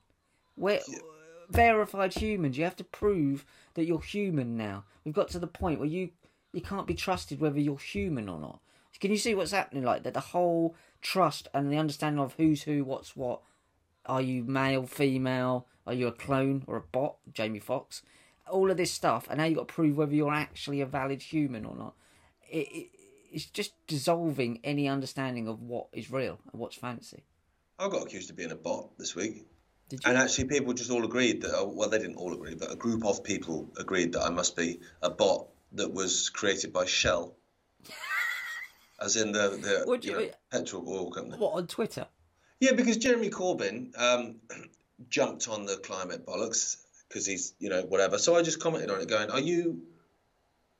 [0.53, 0.81] Where
[1.49, 4.83] verified humans, you have to prove that you're human now.
[5.03, 6.11] We've got to the point where you
[6.53, 8.59] you can't be trusted whether you're human or not.
[8.99, 9.83] Can you see what's happening?
[9.83, 13.41] Like that, the whole trust and the understanding of who's who, what's what.
[14.05, 15.67] Are you male, female?
[15.85, 17.17] Are you a clone or a bot?
[17.33, 18.01] Jamie Foxx.
[18.49, 21.21] All of this stuff, and now you've got to prove whether you're actually a valid
[21.21, 21.93] human or not.
[22.49, 22.87] It, it,
[23.31, 27.23] it's just dissolving any understanding of what is real and what's fancy.
[27.77, 29.45] I got accused of being a bot this week.
[29.89, 30.09] Did you?
[30.09, 32.75] And actually, people just all agreed that, oh, well, they didn't all agree, but a
[32.75, 37.35] group of people agreed that I must be a bot that was created by Shell.
[38.99, 41.37] As in the, the Would you you- know, petrol oil company.
[41.37, 42.07] What on Twitter?
[42.59, 44.37] Yeah, because Jeremy Corbyn um,
[45.09, 48.17] jumped on the climate bollocks because he's, you know, whatever.
[48.17, 49.83] So I just commented on it, going, "Are you,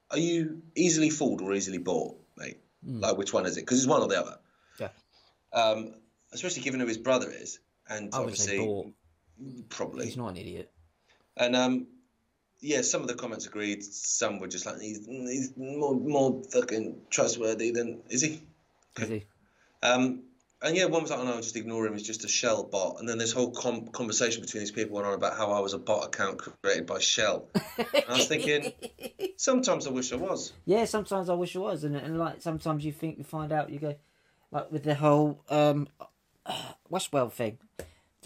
[0.09, 2.57] are you easily fooled or easily bought, mate?
[2.83, 3.61] Like, which one is it?
[3.61, 4.37] Because it's one or the other.
[4.79, 4.89] Yeah.
[5.53, 5.93] Um,
[6.31, 8.93] especially given who his brother is, and I obviously,
[9.69, 10.05] probably.
[10.05, 10.71] He's not an idiot.
[11.35, 11.87] And um,
[12.59, 13.83] yeah, some of the comments agreed.
[13.83, 18.41] Some were just like, "He's, he's more, more fucking trustworthy than is he?"
[18.97, 19.25] Is he?
[19.83, 20.23] Um,
[20.61, 21.93] and yeah, one was like, "Oh no, just ignore him.
[21.93, 25.07] He's just a Shell bot." And then this whole com- conversation between these people went
[25.07, 27.47] on about how I was a bot account created by Shell.
[27.77, 28.73] and I was thinking,
[29.37, 30.53] sometimes I wish I was.
[30.65, 33.69] Yeah, sometimes I wish I was, and and like sometimes you think you find out
[33.69, 33.95] you go,
[34.51, 35.89] like with the whole um,
[36.91, 37.59] Westworld thing,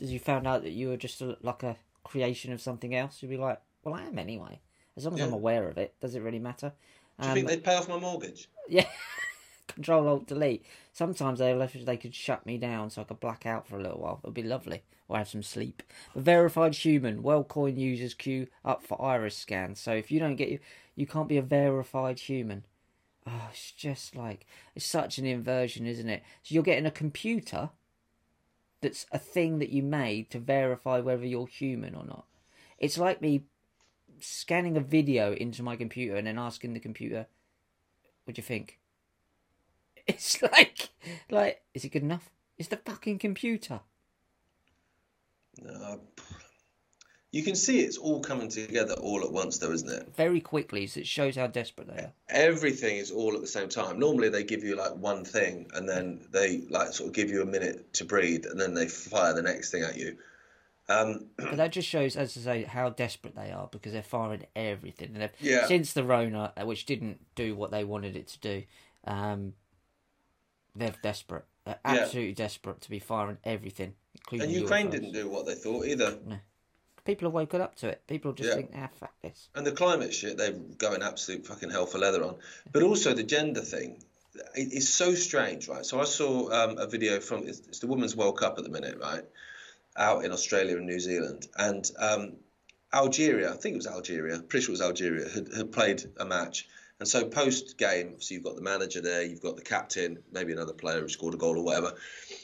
[0.01, 3.21] as you found out that you were just a, like a creation of something else,
[3.21, 4.61] you'd be like, well, I am anyway.
[4.97, 6.73] As long as I'm aware of it, does it really matter?
[7.19, 8.49] Do you Um, think they'd pay off my mortgage?
[8.67, 8.87] yeah.
[9.67, 10.65] Control Alt Delete.
[10.91, 13.81] Sometimes they left they could shut me down so I could black out for a
[13.81, 14.19] little while.
[14.23, 14.83] It'd be lovely.
[15.07, 15.81] Or have some sleep.
[16.13, 17.23] But verified human.
[17.23, 19.79] Worldcoin users queue up for iris scans.
[19.79, 20.59] So if you don't get you,
[20.95, 22.65] you can't be a verified human.
[23.27, 26.23] Oh, it's just like it's such an inversion, isn't it?
[26.43, 27.69] So you're getting a computer
[28.81, 32.25] that's a thing that you made to verify whether you're human or not.
[32.77, 33.43] It's like me
[34.21, 37.27] scanning a video into my computer and then asking the computer,
[38.25, 38.79] "What do you think?"
[40.07, 40.89] It's like,
[41.29, 42.29] like, is it good enough?
[42.57, 43.81] It's the fucking computer.
[45.61, 46.01] No.
[47.31, 50.13] You can see it's all coming together all at once, though, isn't it?
[50.17, 52.13] Very quickly, so it shows how desperate they are.
[52.27, 53.99] Everything is all at the same time.
[53.99, 57.41] Normally, they give you like one thing, and then they like sort of give you
[57.41, 60.17] a minute to breathe, and then they fire the next thing at you.
[60.89, 64.45] Um, But that just shows, as I say, how desperate they are because they're firing
[64.55, 65.15] everything.
[65.15, 65.65] And Yeah.
[65.67, 68.63] since the Rona, uh, which didn't do what they wanted it to do,
[69.05, 69.53] um,
[70.75, 71.45] they're desperate.
[71.65, 71.91] They're Yeah.
[71.91, 74.91] absolutely desperate to be firing everything, including and Ukraine UFOs.
[74.91, 76.17] didn't do what they thought either.
[77.03, 78.05] People have woken up to it.
[78.05, 78.55] People just Yeah.
[78.55, 79.49] think, ah, fuck this.
[79.55, 82.37] And the climate shit, they're going absolute fucking hell for leather on.
[82.71, 84.03] But also the gender thing,
[84.53, 85.85] it's so strange, right?
[85.85, 88.69] So I saw um, a video from it's, it's the Women's World Cup at the
[88.69, 89.25] minute, right?
[89.97, 92.37] Out in Australia and New Zealand, and um,
[92.93, 96.25] Algeria, I think it was Algeria, pretty sure it was Algeria, had, had played a
[96.25, 96.67] match.
[96.99, 100.53] And so post game, so you've got the manager there, you've got the captain, maybe
[100.53, 101.95] another player who scored a goal or whatever.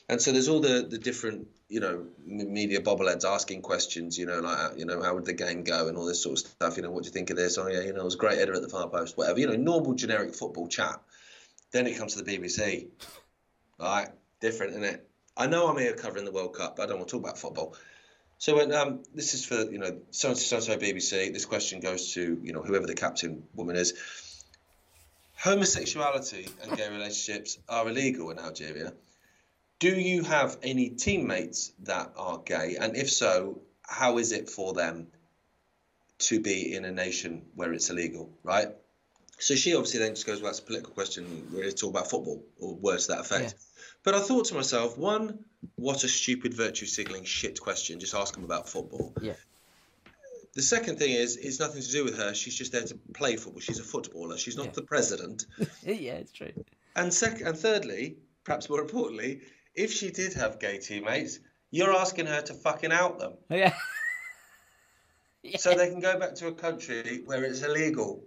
[0.09, 4.39] And so there's all the, the different, you know, media bobbleheads asking questions, you know,
[4.39, 6.75] like, you know, how would the game go and all this sort of stuff.
[6.75, 7.59] You know, what do you think of this?
[7.59, 9.39] Oh, yeah, you know, it was a great header at the far post, whatever.
[9.39, 10.99] You know, normal generic football chat.
[11.71, 12.87] Then it comes to the BBC.
[13.79, 14.09] Right,
[14.41, 15.06] different, isn't it?
[15.37, 17.37] I know I'm here covering the World Cup, but I don't want to talk about
[17.37, 17.75] football.
[18.39, 22.13] So when um, this is for you know so and so BBC, this question goes
[22.13, 23.93] to you know whoever the captain woman is.
[25.35, 28.93] Homosexuality and gay relationships are illegal in Algeria.
[29.79, 34.73] Do you have any teammates that are gay, and if so, how is it for
[34.73, 35.07] them
[36.19, 38.31] to be in a nation where it's illegal?
[38.43, 38.69] Right.
[39.39, 41.47] So she obviously then just goes, well, that's a political question.
[41.53, 43.53] We're here to talk about football or words to that effect.
[44.07, 45.43] But I thought to myself, one,
[45.75, 47.99] what a stupid virtue signaling shit question.
[47.99, 49.13] Just ask them about football.
[49.21, 49.33] Yeah.
[50.53, 52.33] The second thing is, it's nothing to do with her.
[52.33, 53.59] She's just there to play football.
[53.59, 54.37] She's a footballer.
[54.37, 54.71] She's not Yeah.
[54.75, 55.45] the president.
[55.83, 56.53] yeah, it's true.
[56.95, 59.41] And sec- and thirdly, perhaps more importantly,
[59.75, 61.39] if she did have gay teammates,
[61.71, 63.73] you're asking her to fucking out them Yeah.
[65.57, 68.23] so they can go back to a country where it's illegal.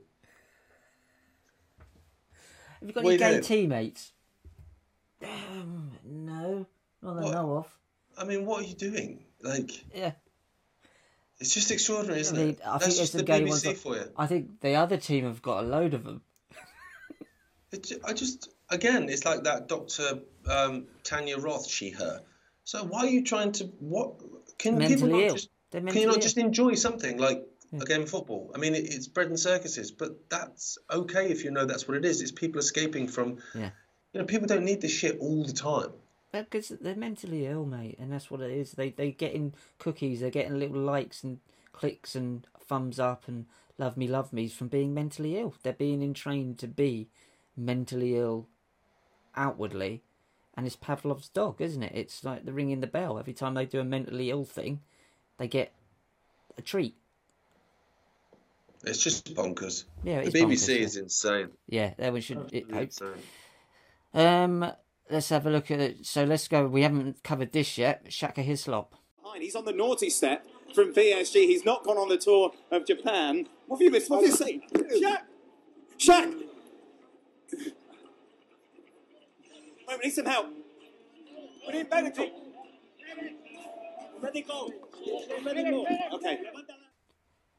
[2.81, 3.43] Have you got What any you gay doing?
[3.45, 4.13] teammates?
[5.23, 6.67] Um, no,
[7.03, 7.79] not that I know of.
[8.19, 9.25] I mean, what are you doing?
[9.43, 10.13] Like, Yeah.
[11.39, 12.61] it's just extraordinary, isn't I mean, it?
[12.65, 14.13] I think That's there's just the BBC that- for you.
[14.17, 16.23] I think the other team have got a load of them.
[17.73, 20.23] It, I just, again, it's like that Dr.
[20.49, 22.21] Um, Tanya Roth, she, her.
[22.65, 24.15] So why are you trying to, what,
[24.59, 25.35] can people not ill.
[25.35, 26.21] just, can you not ill.
[26.21, 27.19] just enjoy something?
[27.19, 28.51] Like, a game of football.
[28.55, 31.97] I mean, it, it's bread and circuses, but that's okay if you know that's what
[31.97, 32.21] it is.
[32.21, 33.39] It's people escaping from.
[33.55, 33.71] Yeah.
[34.13, 35.91] You know, people don't need this shit all the time.
[36.33, 38.73] Because they're mentally ill, mate, and that's what it is.
[38.73, 41.41] They they getting cookies, they're getting little likes and
[41.73, 43.47] clicks and thumbs up and
[43.79, 45.55] love me, love me's from being mentally ill.
[45.63, 47.09] They're being entrained to be
[47.57, 48.47] mentally ill
[49.37, 50.03] outwardly,
[50.57, 51.93] and it's Pavlov's dog, isn't it?
[51.95, 54.81] It's like the ringing the bell every time they do a mentally ill thing,
[55.39, 55.73] they get
[56.57, 56.95] a treat.
[58.85, 59.85] It's just bonkers.
[60.05, 61.49] Yeah, the it's BBC bonkers, is insane.
[61.69, 62.51] Yeah, there we should.
[62.53, 62.91] It, hope.
[64.13, 64.73] Um,
[65.11, 66.07] let's have a look at it.
[66.07, 66.67] So let's go.
[66.67, 68.07] We haven't covered this yet.
[68.09, 68.95] Shaka Hislop.
[69.39, 71.47] He's on the naughty step from PSG.
[71.47, 73.47] He's not gone on the tour of Japan.
[73.67, 74.11] What have you missed?
[74.11, 74.63] What have you seen?
[74.75, 75.19] Shaq!
[75.99, 76.43] Shaq!
[79.89, 80.47] Wait, we need some help.
[81.67, 82.31] We need medical.
[84.23, 84.73] Medical.
[85.43, 85.87] Medical.
[86.15, 86.41] Okay.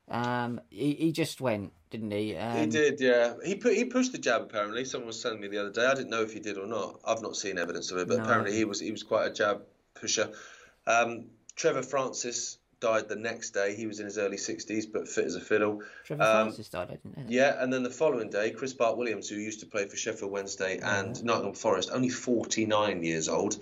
[0.09, 2.35] Um, he, he just went, didn't he?
[2.35, 3.33] Um, He did, yeah.
[3.45, 4.41] He put he pushed the jab.
[4.41, 5.85] Apparently, someone was telling me the other day.
[5.85, 6.99] I didn't know if he did or not.
[7.05, 8.23] I've not seen evidence of it, but No.
[8.23, 9.61] apparently he was he was quite a jab
[9.93, 10.31] pusher.
[10.87, 11.25] Um,
[11.55, 13.75] Trevor Francis died the next day.
[13.75, 15.83] He was in his early sixties, but fit as a fiddle.
[16.05, 17.23] Trevor Um, Francis died, I didn't know.
[17.23, 17.31] that.
[17.31, 20.31] Yeah, and then the following day, Chris Bart Williams, who used to play for Sheffield
[20.31, 23.57] Wednesday and Nottingham Forest, only 49 years old,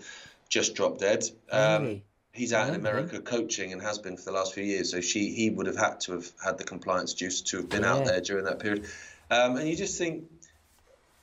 [0.48, 1.30] just dropped dead.
[1.52, 2.04] Um, Really?
[2.40, 2.80] He's out in him?
[2.80, 4.92] America coaching and has been for the last few years.
[4.92, 7.84] So she he would have had to have had the compliance juice to have been
[7.84, 8.86] out there during that period.
[9.30, 10.24] Um, and you just think,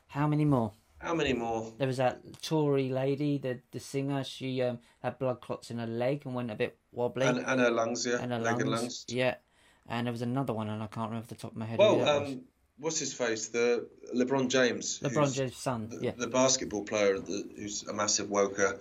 [0.08, 0.72] How many more?
[0.98, 1.72] how many more?
[1.78, 4.24] There was that Tori lady, the the singer.
[4.24, 7.26] She um, had blood clots in her leg and went a bit wobbly.
[7.26, 8.82] And, and her lungs, yeah, and her leg and lungs.
[8.82, 9.04] lungs.
[9.08, 9.36] Yeah,
[9.88, 11.78] and there was another one, and I can't remember the top of my head.
[11.78, 12.42] Well, um,
[12.78, 13.48] what's his face?
[13.48, 15.00] The LeBron James.
[15.00, 15.88] LeBron James' son.
[15.88, 18.80] the, Yeah, the basketball player the, who's a massive woker,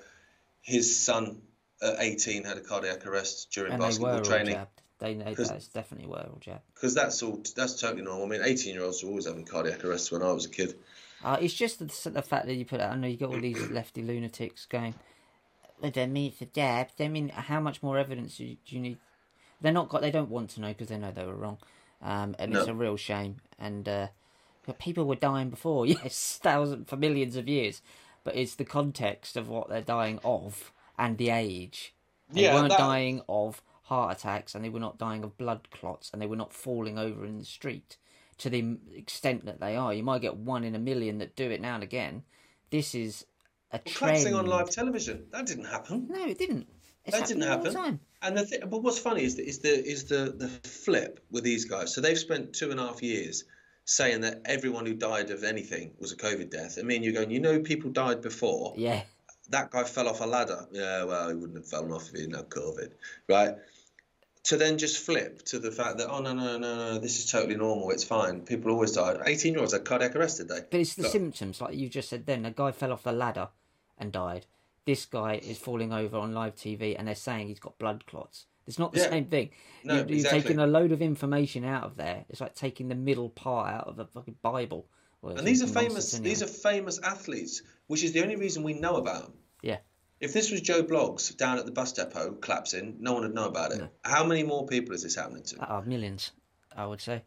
[0.61, 1.41] his son
[1.81, 4.57] at 18 had a cardiac arrest during and basketball all training.
[4.99, 6.61] They know that's definitely were all jabbed.
[6.73, 8.25] because that's all that's totally normal.
[8.25, 10.75] I mean, 18 year olds were always having cardiac arrests when I was a kid.
[11.23, 12.93] Uh, it's just the, the fact that you put out.
[12.93, 14.95] I know you got all these lefty lunatics going.
[15.81, 16.87] They don't mean a jab.
[16.95, 18.97] They mean how much more evidence do you, do you need?
[19.59, 20.01] They're not got.
[20.01, 21.57] They don't want to know because they know they were wrong,
[22.01, 23.37] um, and it's a real shame.
[23.59, 24.07] And uh,
[24.65, 27.81] but people were dying before, yes, thousand for millions of years,
[28.23, 31.93] but it's the context of what they're dying of and the age.
[32.29, 35.69] They Yeah, weren't that- dying of heart attacks, and they were not dying of blood
[35.71, 37.97] clots, and they were not falling over in the street
[38.39, 39.93] to the extent that they are.
[39.93, 42.23] You might get one in a million that do it now and again.
[42.71, 43.25] This is
[43.71, 43.95] a trend.
[44.17, 46.07] Collapsing on live television that didn't happen.
[46.09, 46.67] No, it didn't.
[47.05, 47.99] It's That didn't happening all the happen.
[48.23, 51.43] And the th- but what's funny is the, is the is the the flip with
[51.43, 51.93] these guys.
[51.93, 53.43] So they've spent two and a half years
[53.85, 56.79] saying that everyone who died of anything was a COVID death.
[56.79, 58.73] I mean, you're going, you know, people died before.
[58.75, 59.03] Yeah,
[59.49, 60.67] that guy fell off a ladder.
[60.71, 62.91] Yeah, well, he wouldn't have fallen off if he didn't have COVID,
[63.29, 63.55] right?
[64.45, 67.31] To then just flip to the fact that, oh, no, no, no, no, this is
[67.31, 67.89] totally normal.
[67.89, 68.41] It's fine.
[68.41, 69.15] People always die.
[69.25, 70.59] 18 year olds had cardiac arrest, they?
[70.69, 72.25] but it's the Look, symptoms, like you just said.
[72.27, 73.49] Then a guy fell off the ladder
[73.97, 74.45] and died.
[74.85, 78.45] This guy is falling over on live TV, and they're saying he's got blood clots.
[78.67, 79.09] It's not the Yeah.
[79.09, 79.49] same thing.
[79.83, 80.41] No, you, you're exactly.
[80.41, 82.25] taking a load of information out of there.
[82.29, 84.85] It's like taking the middle part out of the fucking Bible.
[85.23, 86.11] And these are famous.
[86.19, 89.33] These are famous athletes, which is the only reason we know about them.
[89.61, 89.77] yeah.
[90.21, 93.47] If this was Joe Bloggs down at the bus depot collapsing, no one would know
[93.49, 93.81] about it.
[94.01, 95.59] How many more people is this happening to?
[95.61, 96.31] Uh, millions,
[96.75, 97.23] I would say.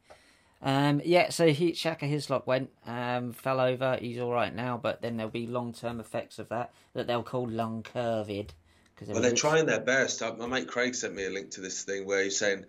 [0.62, 3.98] Um, yeah, so he Shaka Hislop went, um, fell over.
[4.00, 7.22] He's all right now, but then there'll be long term effects of that that they'll
[7.22, 8.48] call COVID.
[8.94, 10.22] Because Well, they're trying their best.
[10.22, 12.64] Uh, My mate Craig sent me a link to this thing where he's saying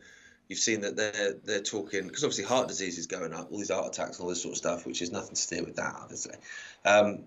[0.47, 3.71] you've seen that they're they're talking because obviously heart disease is going up, all these
[3.71, 5.95] heart attacks and all this sort of stuff, which is nothing to do with that,
[5.99, 6.35] obviously.
[6.85, 7.23] Um,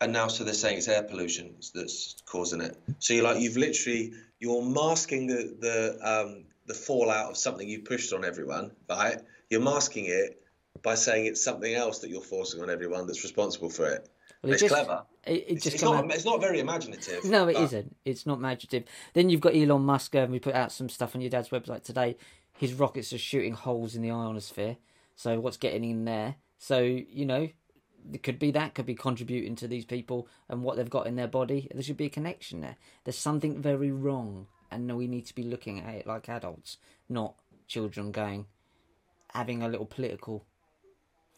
[0.00, 2.76] and now, so they're saying it's air pollution that's causing it.
[2.98, 7.80] So you're like you've literally you're masking the the um, the fallout of something you
[7.80, 9.20] pushed on everyone, right?
[9.50, 10.42] You're masking it
[10.82, 14.08] by saying it's something else that you're forcing on everyone that's responsible for it.
[14.42, 15.02] Well, it it's just- clever.
[15.24, 16.04] It, it It's, just it's not.
[16.04, 17.24] out- It's not very imaginative.
[17.24, 18.84] No, it not It's not imaginative.
[19.12, 21.82] Then you've got Elon Musk, and we put out some stuff on your dad's website
[21.82, 22.16] today.
[22.58, 24.76] His rockets are shooting holes in the ionosphere.
[25.16, 26.36] So what's getting in there?
[26.58, 27.48] So you know,
[28.22, 31.28] could be that could be contributing to these people and what they've got in their
[31.28, 31.68] body.
[31.72, 32.76] There should be a connection there.
[33.04, 36.78] There's something very wrong, and we need to be looking at it like adults,
[37.08, 37.34] not
[37.66, 38.46] children going
[39.36, 40.44] having a little political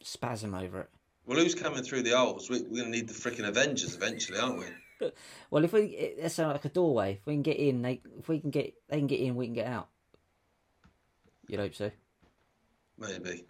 [0.02, 0.90] spasm over it.
[1.26, 2.48] Well, who's coming through the holes?
[2.48, 4.66] We, we're going to need the freaking Avengers eventually, aren't we?
[5.52, 7.18] Well, if we that's like a doorway.
[7.20, 9.46] If we can get in, they if we can get they can get in, we
[9.46, 9.86] can get out.
[11.46, 11.92] You'd hope so.
[12.98, 13.44] Maybe.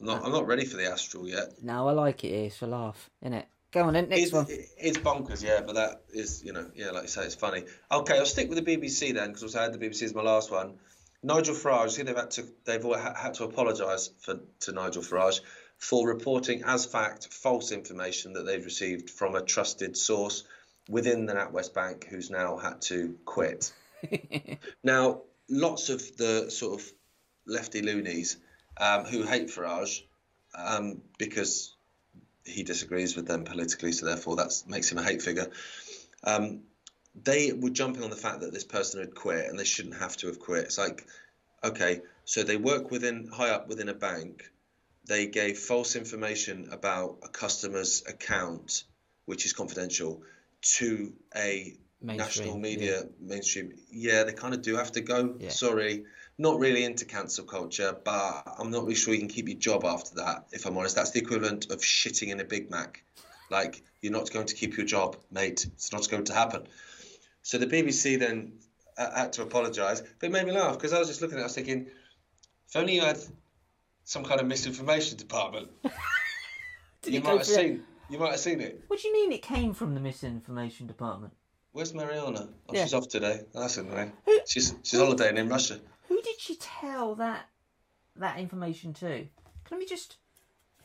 [0.00, 1.62] I'm not, I'm not ready for the Astral yet.
[1.62, 2.46] No, I like it here.
[2.46, 3.46] It's a laugh, isn't it?
[3.72, 4.46] Go on then, next It's, one.
[4.48, 7.64] it's bonkers, yeah, but that is, you know, yeah, like you say, it's funny.
[7.92, 10.50] Okay, I'll stick with the BBC then, because I had the BBC as my last
[10.50, 10.78] one.
[11.22, 15.40] Nigel Farage, see, they've had to they've all had to apologise for to Nigel Farage
[15.76, 20.44] for reporting as fact false information that they've received from a trusted source
[20.88, 23.70] within the NatWest Bank, who's now had to quit.
[24.82, 26.92] now, lots of the sort of
[27.46, 28.38] lefty loonies
[28.76, 30.02] um, who hate Farage
[30.54, 31.74] um, because
[32.44, 35.50] he disagrees with them politically, so therefore that makes him a hate figure.
[36.24, 36.62] Um,
[37.24, 40.16] they were jumping on the fact that this person had quit and they shouldn't have
[40.18, 40.64] to have quit.
[40.64, 41.06] It's like,
[41.62, 44.50] okay, so they work within high up within a bank.
[45.06, 48.84] They gave false information about a customer's account,
[49.24, 50.22] which is confidential,
[50.76, 53.06] to a national media yeah.
[53.20, 53.72] mainstream.
[53.90, 55.34] Yeah, they kind of do have to go.
[55.38, 55.48] Yeah.
[55.50, 56.04] Sorry,
[56.40, 59.84] not really into cancel culture, but I'm not really sure you can keep your job
[59.84, 60.46] after that.
[60.52, 63.04] If I'm honest, that's the equivalent of shitting in a Big Mac.
[63.50, 65.66] Like you're not going to keep your job, mate.
[65.74, 66.66] It's not going to happen.
[67.42, 68.54] So the BBC then
[68.96, 71.40] uh, had to apologise, but it made me laugh because I was just looking at
[71.40, 71.86] it, I was thinking,
[72.68, 73.18] if only you had
[74.04, 75.68] some kind of misinformation department,
[77.04, 77.84] you might have seen.
[78.08, 78.82] You might have seen it.
[78.88, 81.34] What do you mean it came from the misinformation department?
[81.72, 82.48] Where's Marianna?
[82.68, 82.84] Oh, Yeah.
[82.84, 83.42] she's off today.
[83.52, 84.12] That's annoying.
[84.46, 85.78] She's she's holidaying in Russia.
[86.10, 87.46] Who did she tell that
[88.16, 89.28] that information to?
[89.64, 90.16] Can we just?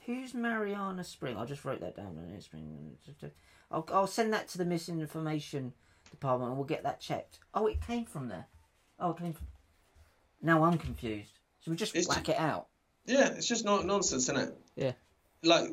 [0.05, 1.36] Who's Marianna Spring?
[1.36, 2.39] I just wrote that down on.
[2.39, 2.95] Spring.
[3.71, 5.73] I'll I'll send that to the misinformation
[6.11, 7.39] department and we'll get that checked.
[7.55, 8.45] Oh, it came from there.
[8.99, 9.47] Oh, it came from.
[10.43, 11.39] Now I'm confused.
[11.61, 12.67] So we just It's whack ju- it out.
[13.07, 14.53] Yeah, it's just not nonsense, isn't it?
[14.76, 14.91] Yeah.
[15.41, 15.71] Like,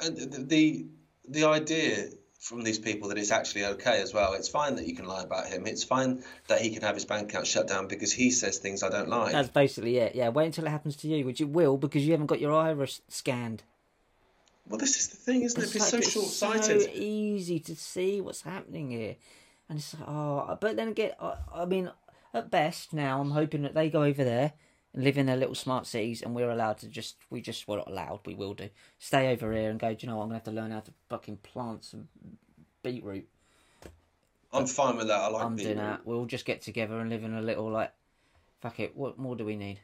[0.00, 0.86] uh, and the, the
[1.28, 2.08] the idea
[2.38, 4.34] from these people that it's actually okay as well.
[4.34, 5.66] It's fine that you can lie about him.
[5.66, 8.82] It's fine that he can have his bank account shut down because he says things
[8.82, 9.32] I don't like.
[9.32, 10.14] That's basically it.
[10.14, 10.28] Yeah.
[10.28, 13.02] Wait until it happens to you, which it will because you haven't got your iris
[13.08, 13.64] scanned.
[14.68, 15.64] Well, this is the thing, isn't it?
[15.64, 16.82] It's, like, so it's short-sighted.
[16.82, 19.16] so easy to see what's happening here,
[19.66, 21.90] and it's like, oh, but then again, I, I mean,
[22.34, 24.52] at best now, I'm hoping that they go over there
[24.94, 27.88] live in their little smart cities, and we're allowed to just, we just, we're not
[27.90, 28.68] allowed, we will do,
[28.98, 29.94] stay over here and go.
[29.94, 30.22] Do you know what?
[30.24, 32.08] I'm gonna have to learn how to fucking plant some
[32.82, 33.28] beetroot.
[34.52, 35.20] I'm fine with that.
[35.20, 36.06] I like I'm doing that.
[36.06, 37.92] We'll just get together and live in a little like,
[38.62, 38.96] fuck it.
[38.96, 39.78] What more do we need?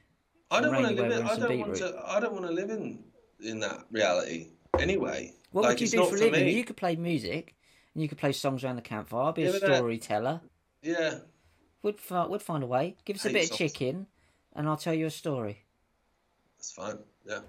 [0.51, 1.23] I don't want to live in.
[1.27, 1.93] I don't want beetroot.
[1.95, 2.03] to.
[2.07, 3.05] I don't want to live in
[3.41, 4.49] in that reality.
[4.79, 6.47] Anyway, What like would you do for a living?
[6.47, 6.53] me.
[6.55, 7.55] You could play music,
[7.95, 9.21] and you could play songs around the campfire.
[9.21, 10.41] I'll be Yeah, a but that- storyteller.
[10.83, 11.19] Yeah,
[11.83, 12.97] We'd fi- we'd find a way.
[13.05, 14.07] Give us a bit of chicken,
[14.55, 15.65] and I'll tell you a story.
[16.57, 16.99] that's fine.
[17.27, 17.41] Yeah.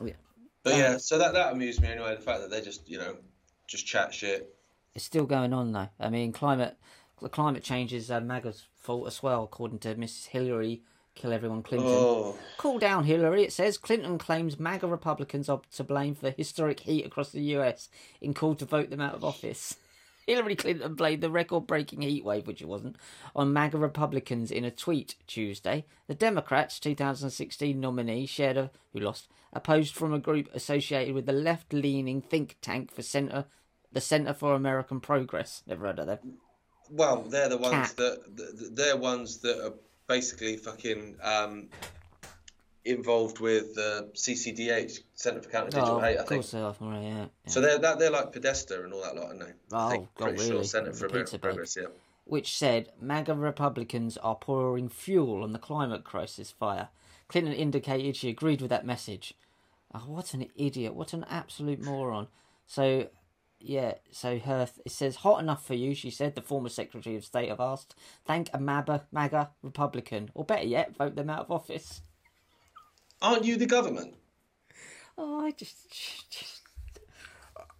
[0.00, 0.12] Oh, yeah.
[0.62, 2.14] But Um, yeah, so that that amused me anyway.
[2.14, 3.16] The fact that they just you know
[3.66, 4.54] just chat shit.
[4.94, 5.88] It's still going on though.
[6.00, 6.76] I mean, climate
[7.20, 10.26] the climate change is uh, MAGA's fault as well, according to Mrs.
[10.26, 10.82] Hillary.
[11.14, 11.90] Kill everyone, Clinton.
[11.90, 13.42] Oh, Cool down, Hillary.
[13.42, 17.88] It says Clinton claims MAGA Republicans are to blame for historic heat across the US
[18.20, 19.76] in call to vote them out of office.
[20.28, 22.96] Hillary Clinton blamed the record breaking heat wave, which it wasn't,
[23.34, 25.86] on MAGA Republicans in a tweet Tuesday.
[26.06, 31.24] The Democrats' 2016 nominee shared a, who lost, a post from a group associated with
[31.24, 33.46] the left leaning think tank for Center,
[33.90, 35.62] the Center for American Progress.
[35.66, 36.18] Never heard of them.
[36.90, 37.96] well, they're the ones Cat.
[37.96, 39.74] that they're ones that are
[40.08, 41.70] basically fucking um,
[42.84, 46.06] involved with the CCDH Centre for Counter Digital Oh, Hate.
[46.06, 46.20] I think.
[46.22, 46.42] of think.
[46.42, 46.60] course they
[46.90, 47.02] are.
[47.02, 47.08] Yeah.
[47.18, 47.26] yeah.
[47.46, 49.30] So they're that they're like Podesta and all that lot?
[49.32, 50.64] Oh, I Oh, think, God, pretty sure really?
[50.64, 51.40] Centre for American.
[51.40, 51.76] Progress.
[51.80, 51.88] Yeah.
[52.24, 56.88] which said MAGA Republicans are pouring fuel on the climate crisis fire.
[57.28, 59.34] Clinton indicated she agreed with that message.
[59.94, 60.94] Oh, what an idiot!
[60.94, 62.28] What an absolute moron!
[62.66, 63.08] So,
[63.60, 65.94] yeah, so her it says hot enough for you.
[65.94, 67.94] She said the former Secretary of State have asked.
[68.26, 72.02] Thank a MABA, MAGA Republican, or better yet, vote them out of office.
[73.20, 74.14] Aren't you the government?
[75.16, 76.60] Oh, I just, just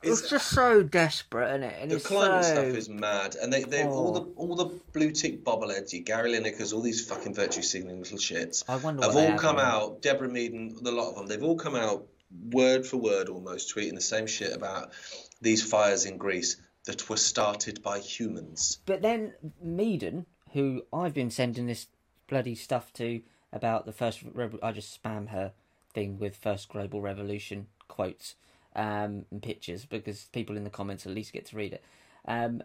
[0.03, 1.77] It's- it's just so desperate, isn't it?
[1.83, 2.51] And The climate so...
[2.55, 4.33] stuff is mad, and they they all the Oh.
[4.37, 8.65] all the blue tick bobbleheads, you Gary Linekers, all these fucking virtue signaling little shits.
[8.69, 10.03] I wonder have all come out.
[10.03, 12.07] Deborah Meaden, the lot of them, they've all come out
[12.53, 14.93] word for word, almost tweeting the same shit about
[15.41, 18.79] these fires in Greece that were started by humans.
[18.87, 19.35] But then
[19.65, 21.87] Meaden, who I've been sending this
[22.29, 23.21] bloody stuff to
[23.53, 25.53] about the first, rev- I just spam her
[25.95, 28.35] thing with first global revolution quotes
[28.77, 31.85] um, and pictures because people in the comments at least get to read it.
[32.27, 32.63] Um,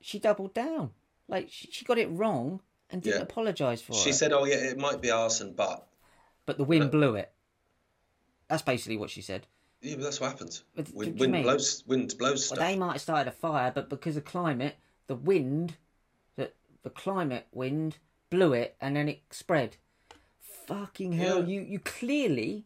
[0.00, 0.90] she doubled down,
[1.28, 2.60] like she, she got it wrong
[2.90, 3.22] and didn't Yeah.
[3.22, 4.02] apologise for She it.
[4.04, 5.86] She said, "Oh yeah, it might be arson, but
[6.46, 7.32] but the wind blew it.
[8.48, 9.46] That's basically what she said.
[9.80, 10.64] yeah, but that's what happens.
[10.74, 14.16] But Wind, wind blows, wind blows Well, they might have started a fire, but because
[14.16, 15.76] of climate, the wind,
[16.36, 16.52] the
[16.82, 17.98] the climate wind
[18.30, 19.76] blew it, and then it spread.
[20.66, 21.40] Fucking hell!
[21.40, 21.46] Yeah.
[21.46, 22.64] You you clearly,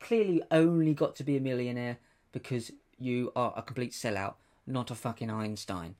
[0.00, 1.98] clearly only got to be a millionaire
[2.32, 4.34] because you are a complete sellout,
[4.66, 5.94] not a fucking Einstein.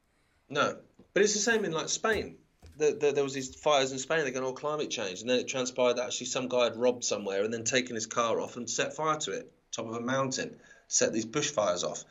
[0.49, 0.77] No,
[1.15, 2.37] but it's the same in like Spain.
[2.77, 4.21] the, the, there was these fires in Spain.
[4.23, 7.05] They're going all climate change, and then it transpired that actually some guy had robbed
[7.05, 10.01] somewhere and then taken his car off and set fire to it, top of a
[10.01, 10.57] mountain,
[10.89, 12.05] set these bushfires off.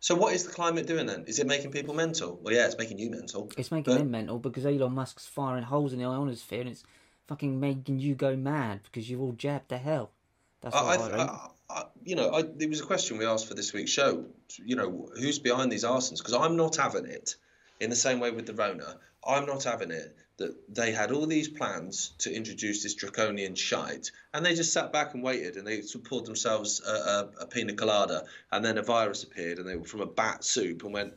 [0.00, 1.24] So what is the climate doing then?
[1.28, 2.38] Is it making people mental?
[2.42, 3.50] Well, yeah, it's making you mental.
[3.56, 6.82] It's making But- them mental because Elon Musk's firing holes in the ionosphere and it's
[7.28, 10.10] fucking making you go mad because you're all jabbed to hell.
[10.60, 11.22] That's what I, I, I.
[11.22, 14.26] I, I, you know, I, there was a question we asked for this week's show.
[14.56, 16.18] You know, who's behind these arsons?
[16.18, 17.36] Because I'm not having it.
[17.80, 21.26] In the same way with the Rona, I'm not having it that they had all
[21.26, 25.66] these plans to introduce this draconian shite, and they just sat back and waited, and
[25.66, 29.68] they sort poured themselves a, a, a pina colada, and then a virus appeared, and
[29.68, 31.14] they were from a bat soup, and went,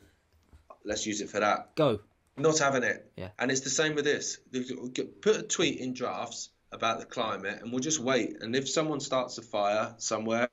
[0.84, 1.74] let's use it for that.
[1.74, 2.00] Go.
[2.36, 3.10] Not having it.
[3.16, 3.28] Yeah.
[3.38, 4.38] And it's the same with this.
[5.22, 8.42] Put a tweet in drafts about the climate, and we'll just wait.
[8.42, 10.48] And if someone starts a fire somewhere,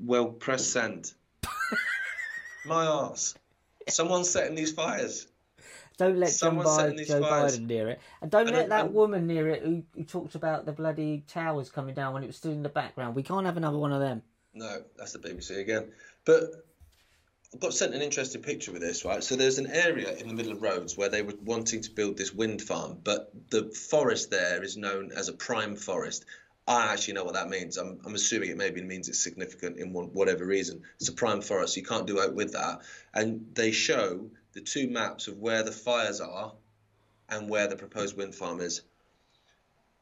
[0.00, 1.12] we'll press send.
[2.64, 3.34] My arse.
[3.88, 5.28] Someone's setting these fires.
[5.96, 7.20] Don't let Joe Someone's Biden, Joe.
[7.22, 8.00] Biden near it.
[8.22, 11.24] And don't And let that I'm- woman near it who, who talked about the bloody
[11.26, 13.14] towers coming down when it was still in the background.
[13.16, 14.22] We can't have another one of them.
[14.54, 15.90] No, that's the BBC again.
[16.24, 16.66] But
[17.54, 19.24] I got sent an interesting picture with this, right?
[19.24, 22.18] So there's an area in the middle of Rhodes where they were wanting to build
[22.18, 26.26] this wind farm, but the forest there is known as a prime forest.
[26.66, 27.78] I actually know what that means.
[27.78, 30.82] I'm, I'm assuming it maybe means it's significant in one, whatever reason.
[31.00, 31.78] It's a prime forest.
[31.78, 32.82] You can't do out with that.
[33.14, 36.52] And they show the two maps of where the fires are
[37.30, 38.82] and where the proposed wind farm is.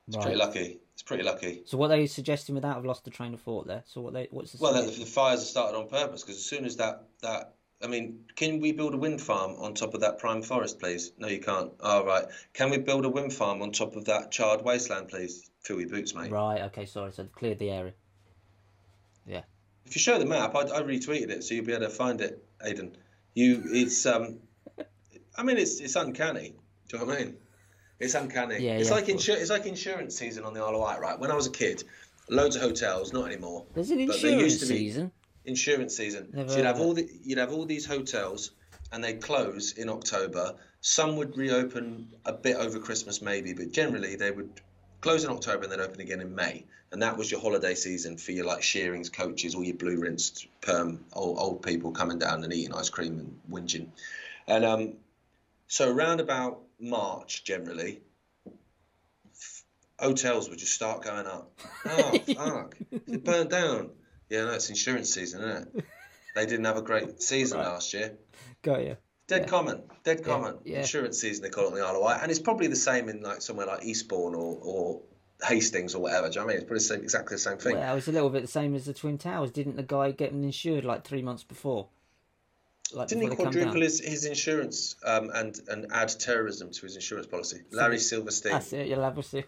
[0.09, 0.79] It's pretty lucky.
[0.95, 1.63] It's pretty lucky.
[1.67, 2.77] So what they suggesting with that?
[2.77, 3.83] I've lost the train of thought there.
[3.87, 6.45] So what they what's the Well, the, the fires are started on purpose because as
[6.45, 10.01] soon as that that I mean, can we build a wind farm on top of
[10.01, 11.13] that prime forest, please?
[11.19, 11.73] No, you can't.
[11.81, 12.25] All right.
[12.55, 15.51] Can we build a wind farm on top of that charred wasteland, please?
[15.61, 16.31] Fill your boots, mate.
[16.31, 16.63] Right.
[16.63, 16.87] Okay.
[16.87, 17.13] Sorry.
[17.13, 17.93] So cleared the area.
[19.27, 19.43] Yeah.
[19.85, 22.21] If you show the map, I, I retweeted it, so you'll be able to find
[22.21, 22.97] it, Aidan.
[23.35, 24.39] You, it's um,
[25.37, 26.55] I mean, it's it's uncanny.
[26.89, 27.37] Do you know what I mean?
[27.99, 28.59] It's uncanny.
[28.59, 31.19] Yeah, it's yeah, like insu- it's like insurance season on the Isle of Wight, right?
[31.19, 31.85] When I was a kid,
[32.29, 33.65] loads of hotels, not anymore.
[33.75, 35.13] There's an but there insurance used to be- season.
[35.45, 36.29] insurance season.
[36.33, 38.51] Never so you'd have all the you'd have all these hotels,
[38.93, 40.55] and they'd close in October.
[40.81, 44.61] Some would reopen a bit over Christmas, maybe, but generally they would
[45.01, 46.65] close in October and then open again in May.
[46.93, 50.47] And that was your holiday season for your like shearings, coaches, all your blue rinsed
[50.61, 53.89] perm old, old people coming down and eating ice cream and whinging.
[54.47, 54.93] And um,
[55.67, 58.01] so around about March, generally,
[58.47, 59.65] f-
[59.99, 61.53] hotels would just start going up.
[61.89, 62.77] Oh fuck!
[62.91, 63.91] It burnt down.
[64.29, 65.85] Yeah, no, it's insurance season, isn't it?
[66.35, 68.17] They didn't have a great season last year.
[68.63, 68.97] Got you.
[69.29, 70.59] Dead common, dead common.
[70.65, 70.81] yeah.
[70.81, 73.09] Insurance season they call it on the Isle of Wight, and it's probably the same
[73.09, 75.03] in like somewhere like Eastbourne or, or
[75.43, 76.29] Hastings or whatever.
[76.29, 76.57] Do you know what I mean?
[76.63, 77.77] It's probably the same, exactly the same thing.
[77.77, 79.51] Well, was a little bit the same as the Twin Towers.
[79.53, 81.89] Didn't the guy get them insured like three months before?
[82.93, 86.71] Like Didn't he before they come quadruple his, his insurance um, and and add terrorism
[86.71, 87.63] to his insurance policy?
[87.73, 88.53] Larry Silverstein.
[88.53, 88.89] That's it.
[88.97, 89.45] Have a Steve.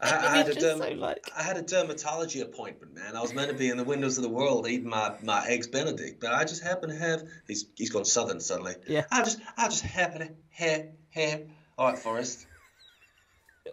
[0.00, 1.30] I, I had a derm- so like.
[1.36, 3.16] I had a dermatology appointment, man.
[3.16, 5.68] I was meant to be in the windows of the world eating my, my eggs
[5.68, 8.74] Benedict, but I just happen to have he's he's gone southern suddenly.
[8.88, 9.04] Yeah.
[9.12, 11.42] I just I just happen to have have
[11.78, 12.46] all right, Forrest.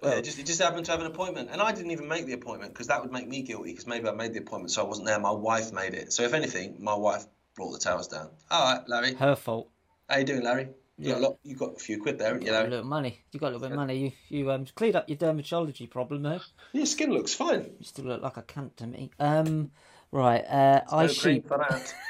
[0.04, 2.28] Well- yeah, just it just happened to have an appointment, and I didn't even make
[2.28, 4.84] the appointment because that would make me guilty because maybe I made the appointment so
[4.84, 5.20] I wasn't there.
[5.20, 6.14] My wife made it.
[6.14, 7.26] So if anything, my wife
[7.60, 8.30] brought the towers down.
[8.50, 9.14] All right, Larry.
[9.16, 9.70] Her fault.
[10.08, 10.70] How you doing, Larry?
[10.98, 11.28] You got a Yeah.
[11.28, 11.38] lot.
[11.44, 13.20] You got a few quid there, you, got a little money.
[13.32, 13.98] You got a little bit of money.
[13.98, 16.40] You you um cleared up your dermatology problem there.
[16.72, 17.72] Your skin looks fine.
[17.80, 19.12] You still look like a cunt to me.
[19.20, 19.72] Um,
[20.12, 20.44] right.
[20.46, 21.48] Uh, I No sheep.
[21.48, 21.94] for that.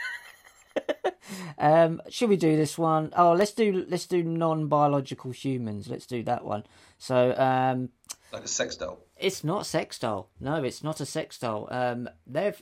[1.59, 3.11] Um, should we do this one?
[3.15, 5.87] Oh, let's do let's do non-biological humans.
[5.89, 6.63] Let's do that one.
[6.97, 7.89] So um,
[8.31, 8.99] like a sex doll.
[9.17, 10.29] It's not sex doll.
[10.39, 11.67] No, it's not a sex doll.
[11.69, 12.59] Um, they've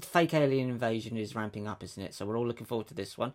[0.00, 2.14] fake alien invasion is ramping up, isn't it?
[2.14, 3.32] So we're all looking forward to this one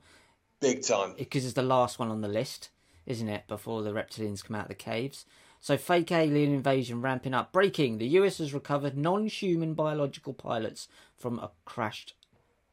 [0.59, 1.15] Big time.
[1.17, 2.69] because it's the last one on the list,
[3.05, 3.47] isn't it?
[3.47, 5.25] Before the reptilians come out of the caves.
[5.59, 7.51] So fake alien invasion ramping up.
[7.51, 10.87] Breaking: the US has recovered non-human biological pilots
[11.17, 12.15] from a crashed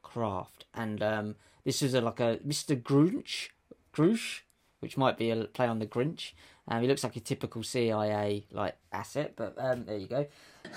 [0.03, 2.81] craft, and um, this is a, like a Mr.
[2.81, 3.51] Grunch,
[3.95, 4.41] Grusch,
[4.81, 6.33] which might be a play on the Grinch.
[6.71, 10.27] Um, he looks like a typical CIA like asset, but um, there you go.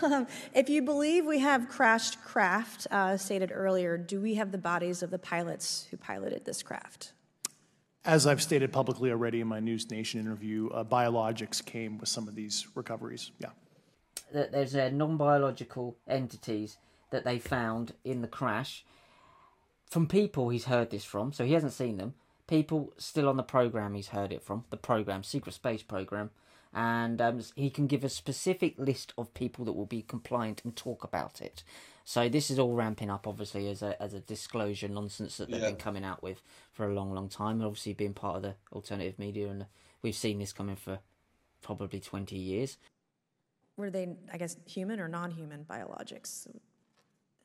[0.56, 5.04] If you believe we have crashed craft, uh, stated earlier, do we have the bodies
[5.04, 7.14] of the pilots who piloted this craft?
[8.04, 12.28] As I've stated publicly already in my News Nation interview, uh, biologics came with some
[12.28, 13.32] of these recoveries.
[13.40, 13.52] Yeah.
[14.34, 16.78] that there's uh, non-biological entities
[17.12, 18.84] that they found in the crash
[19.92, 22.16] from people he's heard this from so he hasn't seen them
[22.48, 26.30] people still on the program he's heard it from the program secret space program
[26.76, 30.76] and um, he can give a specific list of people that will be compliant and
[30.76, 31.64] talk about it
[32.04, 35.62] so this is all ramping up obviously as a as a disclosure nonsense that they've
[35.62, 35.68] Yeah.
[35.70, 36.42] been coming out with
[36.72, 39.66] for a long long time and obviously being part of the alternative media and
[40.02, 41.00] we've seen this coming for
[41.62, 42.78] probably twenty years.
[43.78, 46.46] Were they, I guess, human or non-human biologics?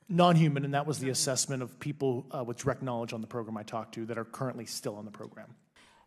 [0.09, 3.57] Non-human, and that was the assessment of people uh, with direct knowledge on the program
[3.59, 5.55] I talked to that are currently still on the program.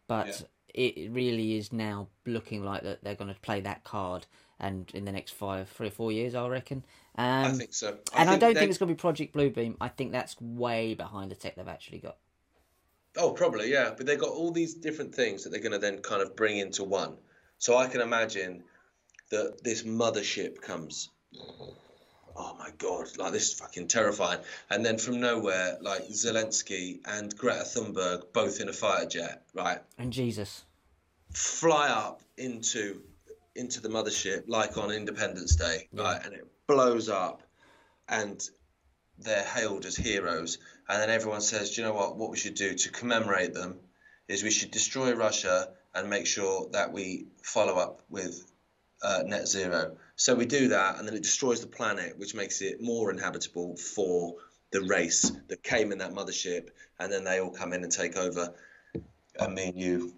[0.08, 0.43] But
[0.74, 4.26] it really is now looking like that they're going to play that card,
[4.60, 6.84] and in the next five, three or four years, I reckon.
[7.18, 7.97] Um, I think so.
[8.14, 9.76] I and I don't they- think it's going to be Project Bluebeam.
[9.80, 12.18] I think that's way behind the tech they've actually got.
[13.18, 13.93] Oh, probably, yeah.
[13.95, 16.58] But they've got all these different things that they're going to then kind of bring
[16.58, 17.18] into one.
[17.58, 18.64] So I can imagine
[19.30, 21.10] that this mothership comes.
[22.36, 24.39] Oh my god, like this is fucking terrifying.
[24.69, 29.79] And then from nowhere, like Zelensky and Greta Thunberg, both in a fighter jet, right,
[29.97, 30.63] And Jesus,
[31.34, 33.01] fly up into
[33.55, 37.43] into the mothership like on Independence Day, right, and it blows up,
[38.07, 38.41] and
[39.17, 40.57] they're hailed as heroes.
[40.89, 42.17] And then everyone says, Do you know what?
[42.17, 43.79] What we should do to commemorate them
[44.27, 48.45] is we should destroy Russia and make sure that we follow up with
[49.03, 49.97] uh, net zero.
[50.22, 53.76] So we do that, and then it destroys the planet, which makes it more inhabitable
[53.76, 54.36] for
[54.69, 56.69] the race that came in that mothership,
[56.99, 58.53] and then they all come in and take over.
[59.39, 60.13] And me and you,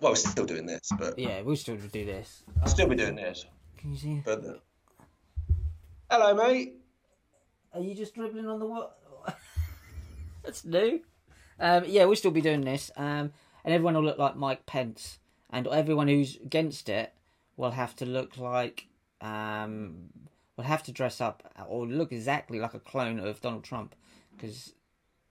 [0.00, 2.42] well, we're still doing this, but yeah, we'll still do this.
[2.60, 3.46] I'll still be doing this.
[3.78, 4.22] Can you see?
[4.22, 5.54] But uh,
[6.10, 6.74] hello, mate.
[7.72, 8.98] Are you just dribbling on the what?
[10.44, 11.00] That's new.
[11.58, 13.32] Um, yeah, we'll still be doing this, um,
[13.64, 17.14] and everyone will look like Mike Pence, and everyone who's against it
[17.56, 18.88] will have to look like,
[19.20, 20.10] um,
[20.56, 23.94] will have to dress up or look exactly like a clone of Donald Trump,
[24.36, 24.72] because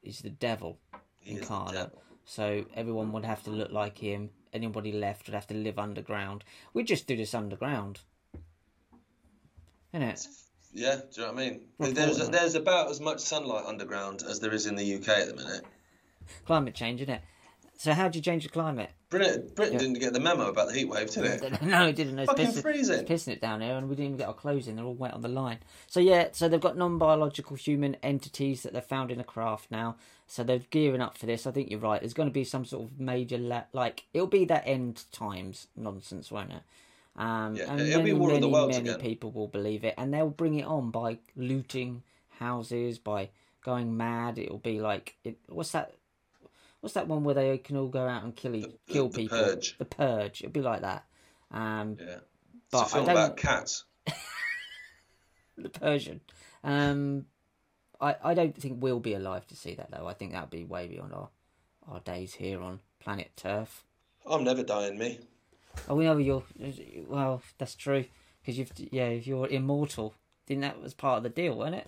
[0.01, 0.77] he's the devil
[1.19, 1.91] He incarnate.
[2.25, 4.29] So everyone would have to look like him.
[4.53, 6.43] Anybody left would have to live underground.
[6.73, 7.99] We just do this underground,
[9.93, 10.27] innit?
[10.73, 11.61] Yeah, do you know what I mean?
[11.79, 15.27] Report There's there's about as much sunlight underground as there is in the UK at
[15.27, 15.65] the minute.
[16.45, 17.21] Climate change, innit?
[17.79, 18.89] So how do you change the climate?
[19.09, 21.61] Britain, Britain didn't get the memo about the heat wave, did it?
[21.61, 22.19] no, it didn't.
[22.19, 22.99] It's Fucking pissing, freezing.
[22.99, 24.75] It's pissing it down here, and we didn't even get our clothes in.
[24.75, 25.59] They're all wet on the line.
[25.87, 29.95] So yeah, so they've got non-biological human entities that they've found in a craft now.
[30.27, 31.47] So they're gearing up for this.
[31.47, 32.01] I think you're right.
[32.01, 35.67] There's going to be some sort of major la- like it'll be that end times
[35.77, 36.61] nonsense, won't it?
[37.15, 38.99] Um, Yeah, and it'll be many, of the many, Worlds many again.
[39.01, 42.03] people will believe it, and they'll bring it on by looting
[42.39, 43.29] houses, by
[43.63, 44.37] going mad.
[44.37, 45.93] It'll be like it, what's that?
[46.81, 49.37] What's that one where they can all go out and kill e- kill the people?
[49.37, 49.77] Purge.
[49.77, 50.41] The purge.
[50.41, 51.05] It'll be like that.
[51.51, 52.17] Um, Yeah.
[52.71, 53.23] but it's a film I don't.
[53.25, 53.83] about cats.
[55.57, 56.21] the Persian.
[56.63, 57.25] Um,
[57.99, 60.07] I I don't think we'll be alive to see that though.
[60.07, 61.29] I think that'll be way beyond our
[61.87, 63.83] our days here on planet Turf.
[64.25, 65.19] I'm never dying, me.
[65.87, 66.43] Oh, we know you're.
[67.07, 68.05] Well, that's true
[68.41, 70.13] because you've yeah, if you're immortal,
[70.47, 71.87] then that was part of the deal, wasn't it?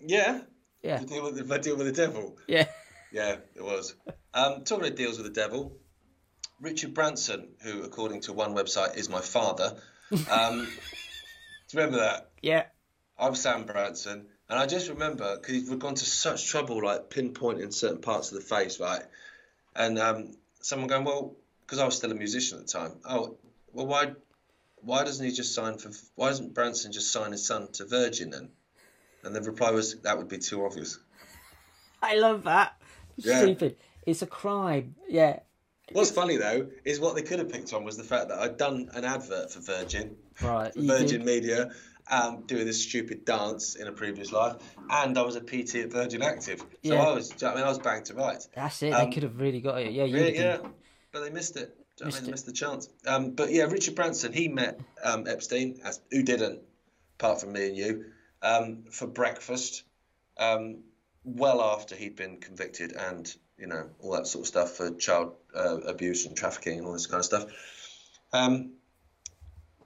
[0.00, 0.40] Yeah.
[0.82, 0.98] Yeah.
[0.98, 2.36] To deal with the, deal with the devil.
[2.46, 2.66] Yeah.
[3.12, 3.94] Yeah, it was.
[4.38, 5.76] Um, talking of deals with the devil,
[6.60, 9.74] Richard Branson, who, according to one website, is my father.
[10.30, 10.58] Um,
[11.68, 12.30] do you remember that?
[12.40, 12.66] Yeah.
[13.18, 17.74] I'm Sam Branson, and I just remember because we've gone to such trouble, like pinpointing
[17.74, 19.02] certain parts of the face, right?
[19.74, 22.92] And um, someone going, well, because I was still a musician at the time.
[23.04, 23.38] Oh,
[23.72, 24.12] well, why,
[24.76, 25.90] why doesn't he just sign for?
[26.14, 28.50] Why doesn't Branson just sign his son to Virgin then?
[29.24, 30.96] And the reply was, that would be too obvious.
[32.02, 32.80] I love that.
[33.16, 33.40] Yeah.
[33.40, 33.76] Stupid.
[34.08, 34.94] It's a crime.
[35.06, 35.40] Yeah.
[35.92, 38.56] What's funny though is what they could have picked on was the fact that I'd
[38.56, 40.72] done an advert for Virgin, Right.
[40.72, 41.26] for Virgin did.
[41.26, 41.70] Media,
[42.10, 44.56] um, doing this stupid dance in a previous life,
[44.88, 46.60] and I was a PT at Virgin Active.
[46.60, 47.02] So Yeah.
[47.06, 48.48] I was, do you know what I mean, I was banged to rights.
[48.54, 48.92] That's it.
[48.92, 49.92] Um, they could have really got it.
[49.92, 50.04] Yeah.
[50.04, 50.58] Really, yeah,
[51.12, 51.76] but they missed it.
[52.00, 52.24] Know I mean?
[52.24, 52.88] They missed the chance.
[53.06, 56.60] Um, but yeah, Richard Branson, he met um, Epstein, as who didn't,
[57.18, 58.04] apart from me and you,
[58.40, 59.82] um, for breakfast,
[60.38, 60.84] um,
[61.24, 65.34] well after he'd been convicted and you know all that sort of stuff for child
[65.54, 67.44] uh, abuse and trafficking and all this kind of stuff.
[68.32, 68.72] Um,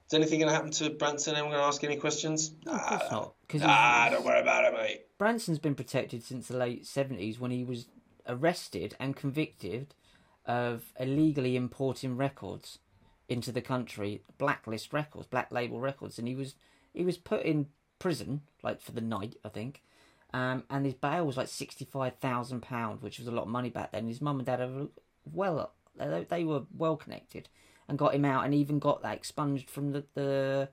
[0.06, 1.34] is anything going to happen to Branson?
[1.34, 2.52] Anyone going to ask any questions?
[2.66, 3.34] No, of course not.
[3.46, 5.06] Because Ah, don't worry about it, mate.
[5.16, 7.86] Branson's been protected since the late 70s when he was
[8.28, 9.94] arrested and convicted
[10.44, 12.78] of illegally importing records
[13.28, 16.56] into the country, blacklist records, black label records, and he was
[16.92, 17.68] he was put in
[17.98, 19.82] prison like for the night, I think.
[20.34, 23.48] Um, and his bail was like sixty five thousand pound, which was a lot of
[23.48, 24.06] money back then.
[24.06, 24.88] His mum and dad are
[25.30, 27.48] well, they, were well connected,
[27.88, 30.68] and got him out, and even got that expunged from the, the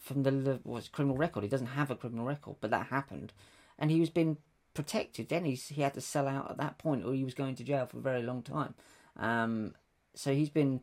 [0.00, 1.42] from the what's criminal record.
[1.42, 3.32] He doesn't have a criminal record, but that happened,
[3.78, 4.36] and he was being
[4.74, 5.28] protected.
[5.28, 7.64] Then he's he had to sell out at that point, or he was going to
[7.64, 8.74] jail for a very long time.
[9.18, 9.74] Um,
[10.14, 10.80] so he's been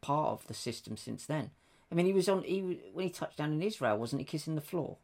[0.00, 1.50] part of the system since then.
[1.90, 4.56] I mean, he was on he when he touched down in Israel, wasn't he kissing
[4.56, 4.96] the floor?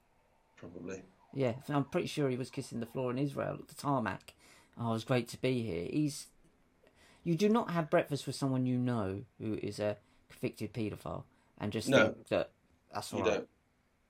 [0.56, 1.02] Probably.
[1.34, 4.34] Yeah, I'm pretty sure he was kissing the floor in Israel at the tarmac.
[4.78, 5.88] Oh, it was great to be here.
[5.90, 6.28] He's
[7.24, 9.96] You do not have breakfast with someone you know who is a
[10.30, 11.24] convicted paedophile
[11.58, 12.06] and just No.
[12.06, 12.50] think that
[12.92, 13.46] that's all right.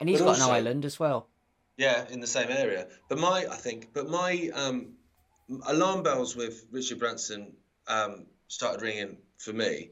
[0.01, 1.29] And he's But got an island as well.
[1.77, 2.89] Yeah, in the same area.
[3.09, 4.95] But my, I think, but my um,
[5.67, 7.55] alarm bells with Richard Branson
[7.89, 9.91] um, started ringing for me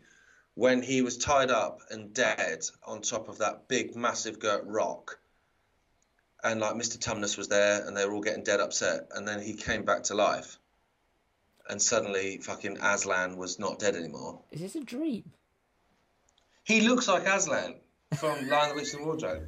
[0.54, 5.18] when he was tied up and dead on top of that big, massive girt rock.
[6.44, 6.98] And like Mr.
[6.98, 9.08] Tumnus was there, and they were all getting dead upset.
[9.14, 10.58] And then he came back to life,
[11.68, 14.40] and suddenly, fucking Aslan was not dead anymore.
[14.50, 15.30] Is this a dream?
[16.64, 17.76] He looks like Aslan
[18.16, 19.46] from Lion, the Witch, and the Wardrobe.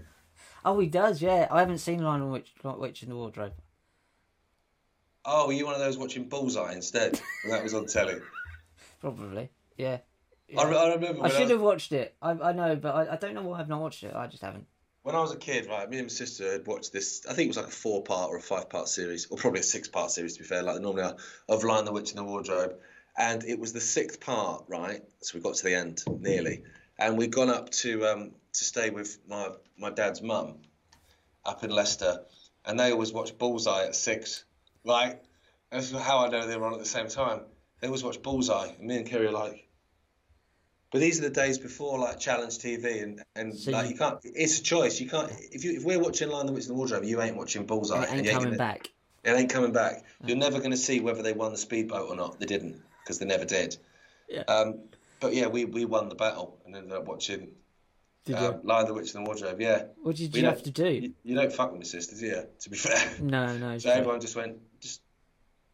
[0.64, 1.20] Oh, he does.
[1.20, 3.52] Yeah, I haven't seen Lionel Witch, Witch in the Wardrobe.
[5.24, 7.20] Oh, were you one of those watching Bullseye instead?
[7.44, 8.16] when that was on telly.
[9.00, 9.50] Probably.
[9.76, 9.98] Yeah.
[10.56, 11.24] I, I remember.
[11.24, 12.14] I should was- have watched it.
[12.22, 14.14] I, I know, but I, I don't know why I've not watched it.
[14.14, 14.66] I just haven't.
[15.04, 17.26] When I was a kid, right, me and my sister had watched this.
[17.28, 20.10] I think it was like a four-part or a five-part series, or probably a six-part
[20.10, 22.76] series to be fair, like normally are, of Lion, the Witch, and the Wardrobe.
[23.14, 25.02] And it was the sixth part, right?
[25.20, 26.62] So we got to the end nearly,
[26.98, 30.62] and we'd gone up to um, to stay with my my dad's mum
[31.44, 32.24] up in Leicester,
[32.64, 34.44] and they always watched Bullseye at six.
[34.84, 35.22] Like
[35.70, 37.42] that's how I know they were on at the same time.
[37.80, 39.68] They always watched Bullseye, and me and Kerry are like.
[40.94, 43.98] But these are the days before like Challenge TV and, and So like you- you
[43.98, 44.20] can't.
[44.22, 45.00] It's a choice.
[45.00, 45.28] You can't.
[45.50, 48.04] If you if we're watching Lion, the Witch, and the Wardrobe, you ain't watching Bullseye.
[48.04, 48.92] It ain't and you coming gonna- back.
[49.24, 50.04] It ain't coming back.
[50.24, 52.38] You're never going to see whether they won the speedboat or not.
[52.38, 53.76] They didn't because they never did.
[54.28, 54.42] Yeah.
[54.42, 54.84] Um,
[55.18, 57.48] but yeah, we, we won the battle and ended up watching
[58.24, 59.60] Did um, Lion, the Witch, and the Wardrobe.
[59.60, 59.86] Yeah.
[60.00, 60.88] What did We you have to do?
[60.88, 62.42] You, you don't fuck with my sisters, yeah.
[62.60, 63.02] To be fair.
[63.20, 63.78] No, no.
[63.78, 65.00] So everyone just went, just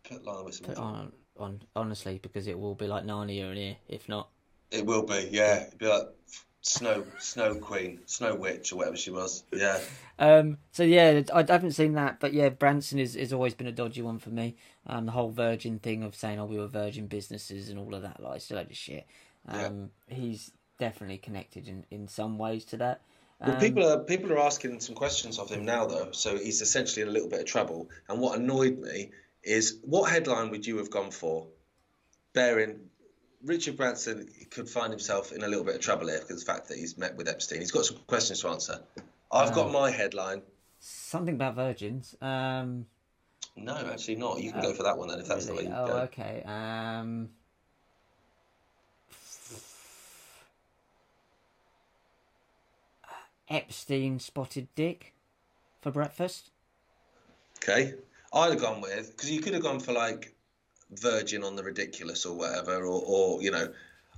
[0.04, 1.12] put Lion, the Witch, and the Wardrobe.
[1.36, 4.30] on, on, honestly, because it will be like Narnia in here, if not.
[4.70, 5.66] It will be, yeah.
[5.66, 6.08] It'd be like
[6.62, 9.44] Snow Snow Queen, Snow Witch, or whatever she was.
[9.52, 9.80] Yeah.
[10.18, 13.66] Um, so yeah, I, I haven't seen that, but yeah, Branson is has always been
[13.66, 14.56] a dodgy one for me.
[14.86, 18.02] Um, the whole Virgin thing of saying, "Oh, we were Virgin businesses" and all of
[18.02, 19.06] that, like, still a load of shit.
[19.48, 23.00] Um, he's definitely connected in, in some ways to that.
[23.40, 26.12] Well, Um, people are people are asking some questions of him now, though.
[26.12, 27.88] So he's essentially in a little bit of trouble.
[28.08, 29.12] And what annoyed me
[29.42, 31.46] is what headline would you have gone for?
[32.34, 32.89] Bearing
[33.44, 36.52] Richard Branson could find himself in a little bit of trouble here because of the
[36.52, 37.60] fact that he's met with Epstein.
[37.60, 38.80] He's got some questions to answer.
[39.32, 40.42] I've got my headline.
[40.78, 42.14] something about virgins.
[42.20, 42.86] Um,
[43.56, 44.40] No, actually not.
[44.40, 45.64] You can go for that one then if that's really?
[45.64, 45.96] the way you oh, go.
[45.98, 46.42] okay.
[46.44, 47.30] Um,
[53.48, 55.12] Epstein spotted dick
[55.80, 56.50] for breakfast.
[57.62, 57.94] Okay.
[58.32, 60.34] I'd have gone with because you could have gone for like
[60.92, 63.72] Virgin on the ridiculous or whatever, or, or you know,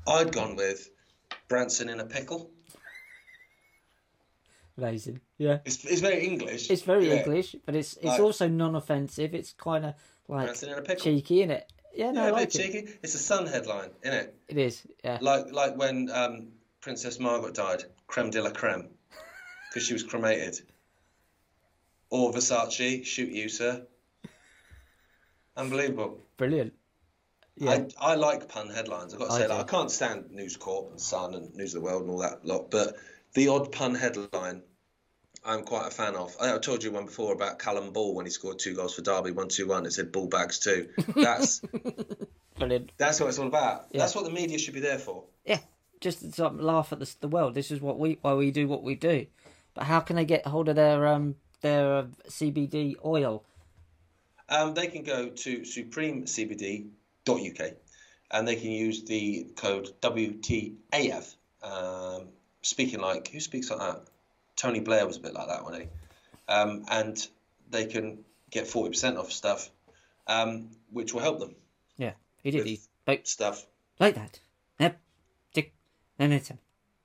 [0.06, 0.90] I'd gone with
[1.48, 2.50] Branson in a pickle.
[4.78, 5.20] Amazing.
[5.38, 5.58] Yeah.
[5.64, 6.70] It's, it's very English.
[6.70, 7.16] It's very Yeah.
[7.16, 9.34] English, but it's it's Like- also non-offensive.
[9.34, 9.94] It's kind of
[10.28, 11.04] like Branson in a pickle.
[11.04, 11.72] cheeky, isn't it?
[11.94, 12.72] Yeah, no, Yeah, I like bit it.
[12.72, 12.98] cheeky.
[13.02, 14.34] It's a Sun headline, isn't it?
[14.48, 14.82] It is.
[15.04, 15.18] Yeah.
[15.20, 16.48] Like like when um,
[16.80, 18.88] Princess Margaret died, creme de la creme,
[19.68, 20.58] because she was cremated.
[22.08, 23.86] Or Versace, shoot you, sir.
[25.56, 26.18] Unbelievable.
[26.36, 26.72] Brilliant.
[27.56, 27.84] Yeah.
[28.00, 29.12] I, I like pun headlines.
[29.12, 29.48] I've got to say, do.
[29.48, 32.18] like, I can't stand News Corp and Sun and News of the World and all
[32.18, 32.96] that lot, but
[33.34, 34.62] the odd pun headline,
[35.44, 36.34] I'm quite a fan of.
[36.40, 39.02] I, I told you one before about Callum Ball when he scored two goals for
[39.02, 39.84] Derby, one two one.
[39.84, 40.88] It said ball bags too.
[41.14, 41.60] That's
[42.58, 42.92] Brilliant.
[42.96, 43.86] that's what it's all about.
[43.90, 44.00] Yeah.
[44.00, 45.24] That's what the media should be there for.
[45.44, 45.58] Yeah.
[46.00, 47.54] Just to laugh at the the world.
[47.54, 49.26] This is what we why we do what we do.
[49.74, 53.44] But how can they get hold of their um their uh, CBD oil?
[54.52, 57.70] Um, they can go to supremecbd.uk
[58.30, 61.34] and they can use the code WTAF.
[61.62, 62.28] Um,
[62.60, 64.02] speaking like, who speaks like that?
[64.56, 65.88] Tony Blair was a bit like that, wasn't he?
[66.52, 67.26] Um, and
[67.70, 68.18] they can
[68.50, 69.70] get 40% off stuff,
[70.26, 71.54] um, which will help them.
[71.96, 72.66] Yeah, he did.
[72.66, 73.64] He like, Stuff.
[73.98, 74.38] like that.
[74.78, 75.00] Yep.
[75.54, 75.72] Tick.
[76.18, 76.52] And it's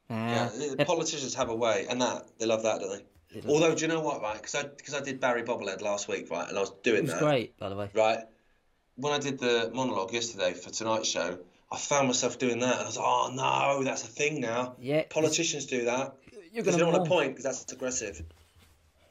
[0.10, 0.50] uh,
[0.86, 3.06] politicians have a way, and that they love that, don't they?
[3.48, 4.38] Although, do you know what, right?
[4.38, 7.02] Because I because I did Barry Bobblehead last week, right, and I was doing it
[7.04, 7.22] was that.
[7.22, 7.90] great, by the way.
[7.94, 8.20] right?
[8.96, 11.38] When I did the monologue yesterday for tonight's show,
[11.72, 14.76] I found myself doing that, and I was like, "Oh no, that's a thing now."
[14.80, 15.04] Yeah.
[15.10, 16.16] Politicians do that
[16.52, 18.24] You're because gonna they don't want to point because that's aggressive,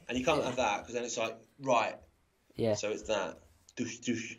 [0.09, 1.97] and you can't have that because then it's like right.
[2.57, 2.75] Yeah.
[2.75, 3.39] So it's that.
[3.77, 4.37] Doosh douche.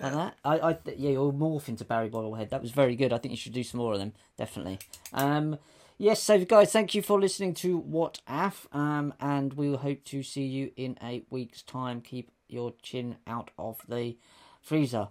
[0.00, 0.34] Like that.
[0.44, 2.48] I, I, yeah, you'll morph into Barry Bobblehead.
[2.50, 3.12] That was very good.
[3.12, 4.78] I think you should do some more of them, definitely.
[5.12, 5.58] Um,
[6.02, 10.22] yes, so guys, thank you for listening to What Af, um, and we'll hope to
[10.22, 12.00] see you in a week's time.
[12.00, 14.16] Keep your chin out of the
[14.60, 15.08] freezer.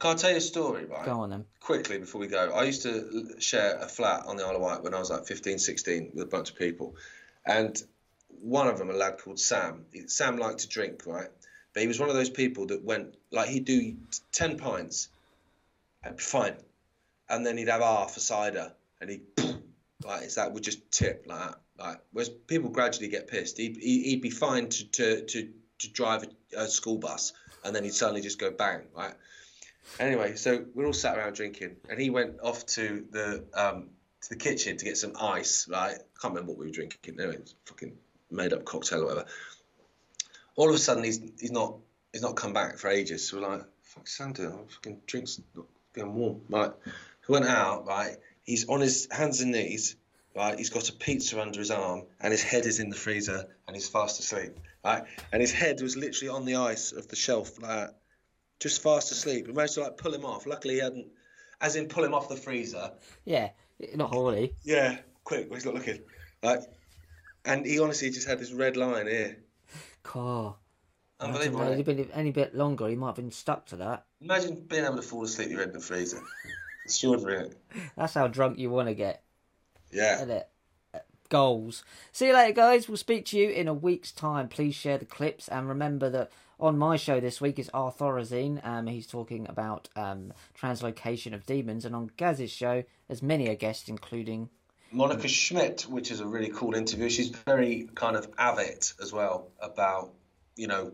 [0.00, 1.06] Can I tell you a story, right?
[1.06, 1.44] Go on then.
[1.60, 4.82] quickly before we go, I used to share a flat on the Isle of Wight
[4.82, 6.96] when I was like 15, 16 with a bunch of people.
[7.46, 7.80] And
[8.42, 11.28] one of them, a lad called Sam, Sam liked to drink, right?
[11.72, 13.96] But he was one of those people that went, like, he'd do
[14.32, 15.08] 10 pints
[16.04, 16.56] be fine.
[17.28, 19.22] And then he'd have half a cider, and he'd
[20.04, 21.60] like it's that would just tip like that.
[21.78, 23.56] Like whereas people gradually get pissed.
[23.58, 25.48] He'd, he- he'd be fine to to to,
[25.80, 26.24] to drive
[26.54, 27.32] a, a school bus,
[27.64, 28.82] and then he'd suddenly just go bang.
[28.96, 29.14] Right.
[29.98, 33.88] Anyway, so we're all sat around drinking, and he went off to the um,
[34.22, 35.66] to the kitchen to get some ice.
[35.68, 37.18] Right, I can't remember what we were drinking.
[37.18, 37.96] Anyway, it fucking
[38.30, 39.26] made up cocktail or whatever.
[40.56, 41.76] All of a sudden, he's he's not
[42.12, 43.28] he's not come back for ages.
[43.28, 44.52] So we're like, fuck, doing?
[44.52, 46.42] Oh, fucking drinks not getting warm.
[46.50, 46.72] Right,
[47.26, 47.86] he went out.
[47.86, 48.16] Right,
[48.48, 49.96] he's on his hands and knees.
[50.36, 53.48] Right, he's got a pizza under his arm, and his head is in the freezer,
[53.66, 54.56] and he's fast asleep.
[54.84, 57.98] Right, and his head was literally on the ice of the shelf, like that,
[58.60, 59.48] just fast asleep.
[59.48, 60.46] We managed to like pull him off.
[60.46, 61.08] Luckily, he hadn't,
[61.60, 62.92] as in pull him off the freezer.
[63.24, 63.48] Yeah,
[63.96, 64.54] not Hawley.
[64.62, 66.02] Yeah, quick, he's not looking.
[66.40, 66.60] Like,
[67.44, 69.38] and he honestly just had this red line here.
[70.04, 70.54] Car.
[71.18, 71.62] Unbelievable.
[71.62, 74.04] Imagine, had he been any bit longer, he might have been stuck to that.
[74.20, 76.20] Imagine being able to fall asleep in the freezer.
[76.88, 77.50] Extraordinary.
[77.96, 79.22] That's how drunk you want to get.
[79.92, 80.16] Yeah.
[80.16, 80.48] Isn't it?
[81.28, 81.84] Goals.
[82.12, 82.88] See you later, guys.
[82.88, 84.48] We'll speak to you in a week's time.
[84.48, 88.66] Please share the clips and remember that on my show this week is Arthorazine.
[88.66, 93.54] Um, he's talking about um, translocation of demons, and on Gaz's show, there's many a
[93.54, 94.48] guest, including
[94.90, 97.10] Monica Smit, which is a really cool interview.
[97.10, 100.14] She's very kind of avid as well about,
[100.56, 100.92] you know,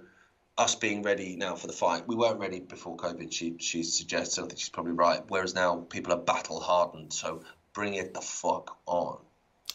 [0.56, 2.06] us being ready now for the fight.
[2.06, 3.32] We weren't ready before COVID.
[3.32, 5.22] She she suggests, and I think she's probably right.
[5.28, 7.42] Whereas now people are battle hardened, so
[7.72, 9.18] bring it the fuck on.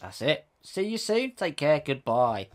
[0.00, 0.46] That's it.
[0.62, 1.32] See you soon.
[1.32, 1.82] Take care.
[1.84, 2.48] Goodbye.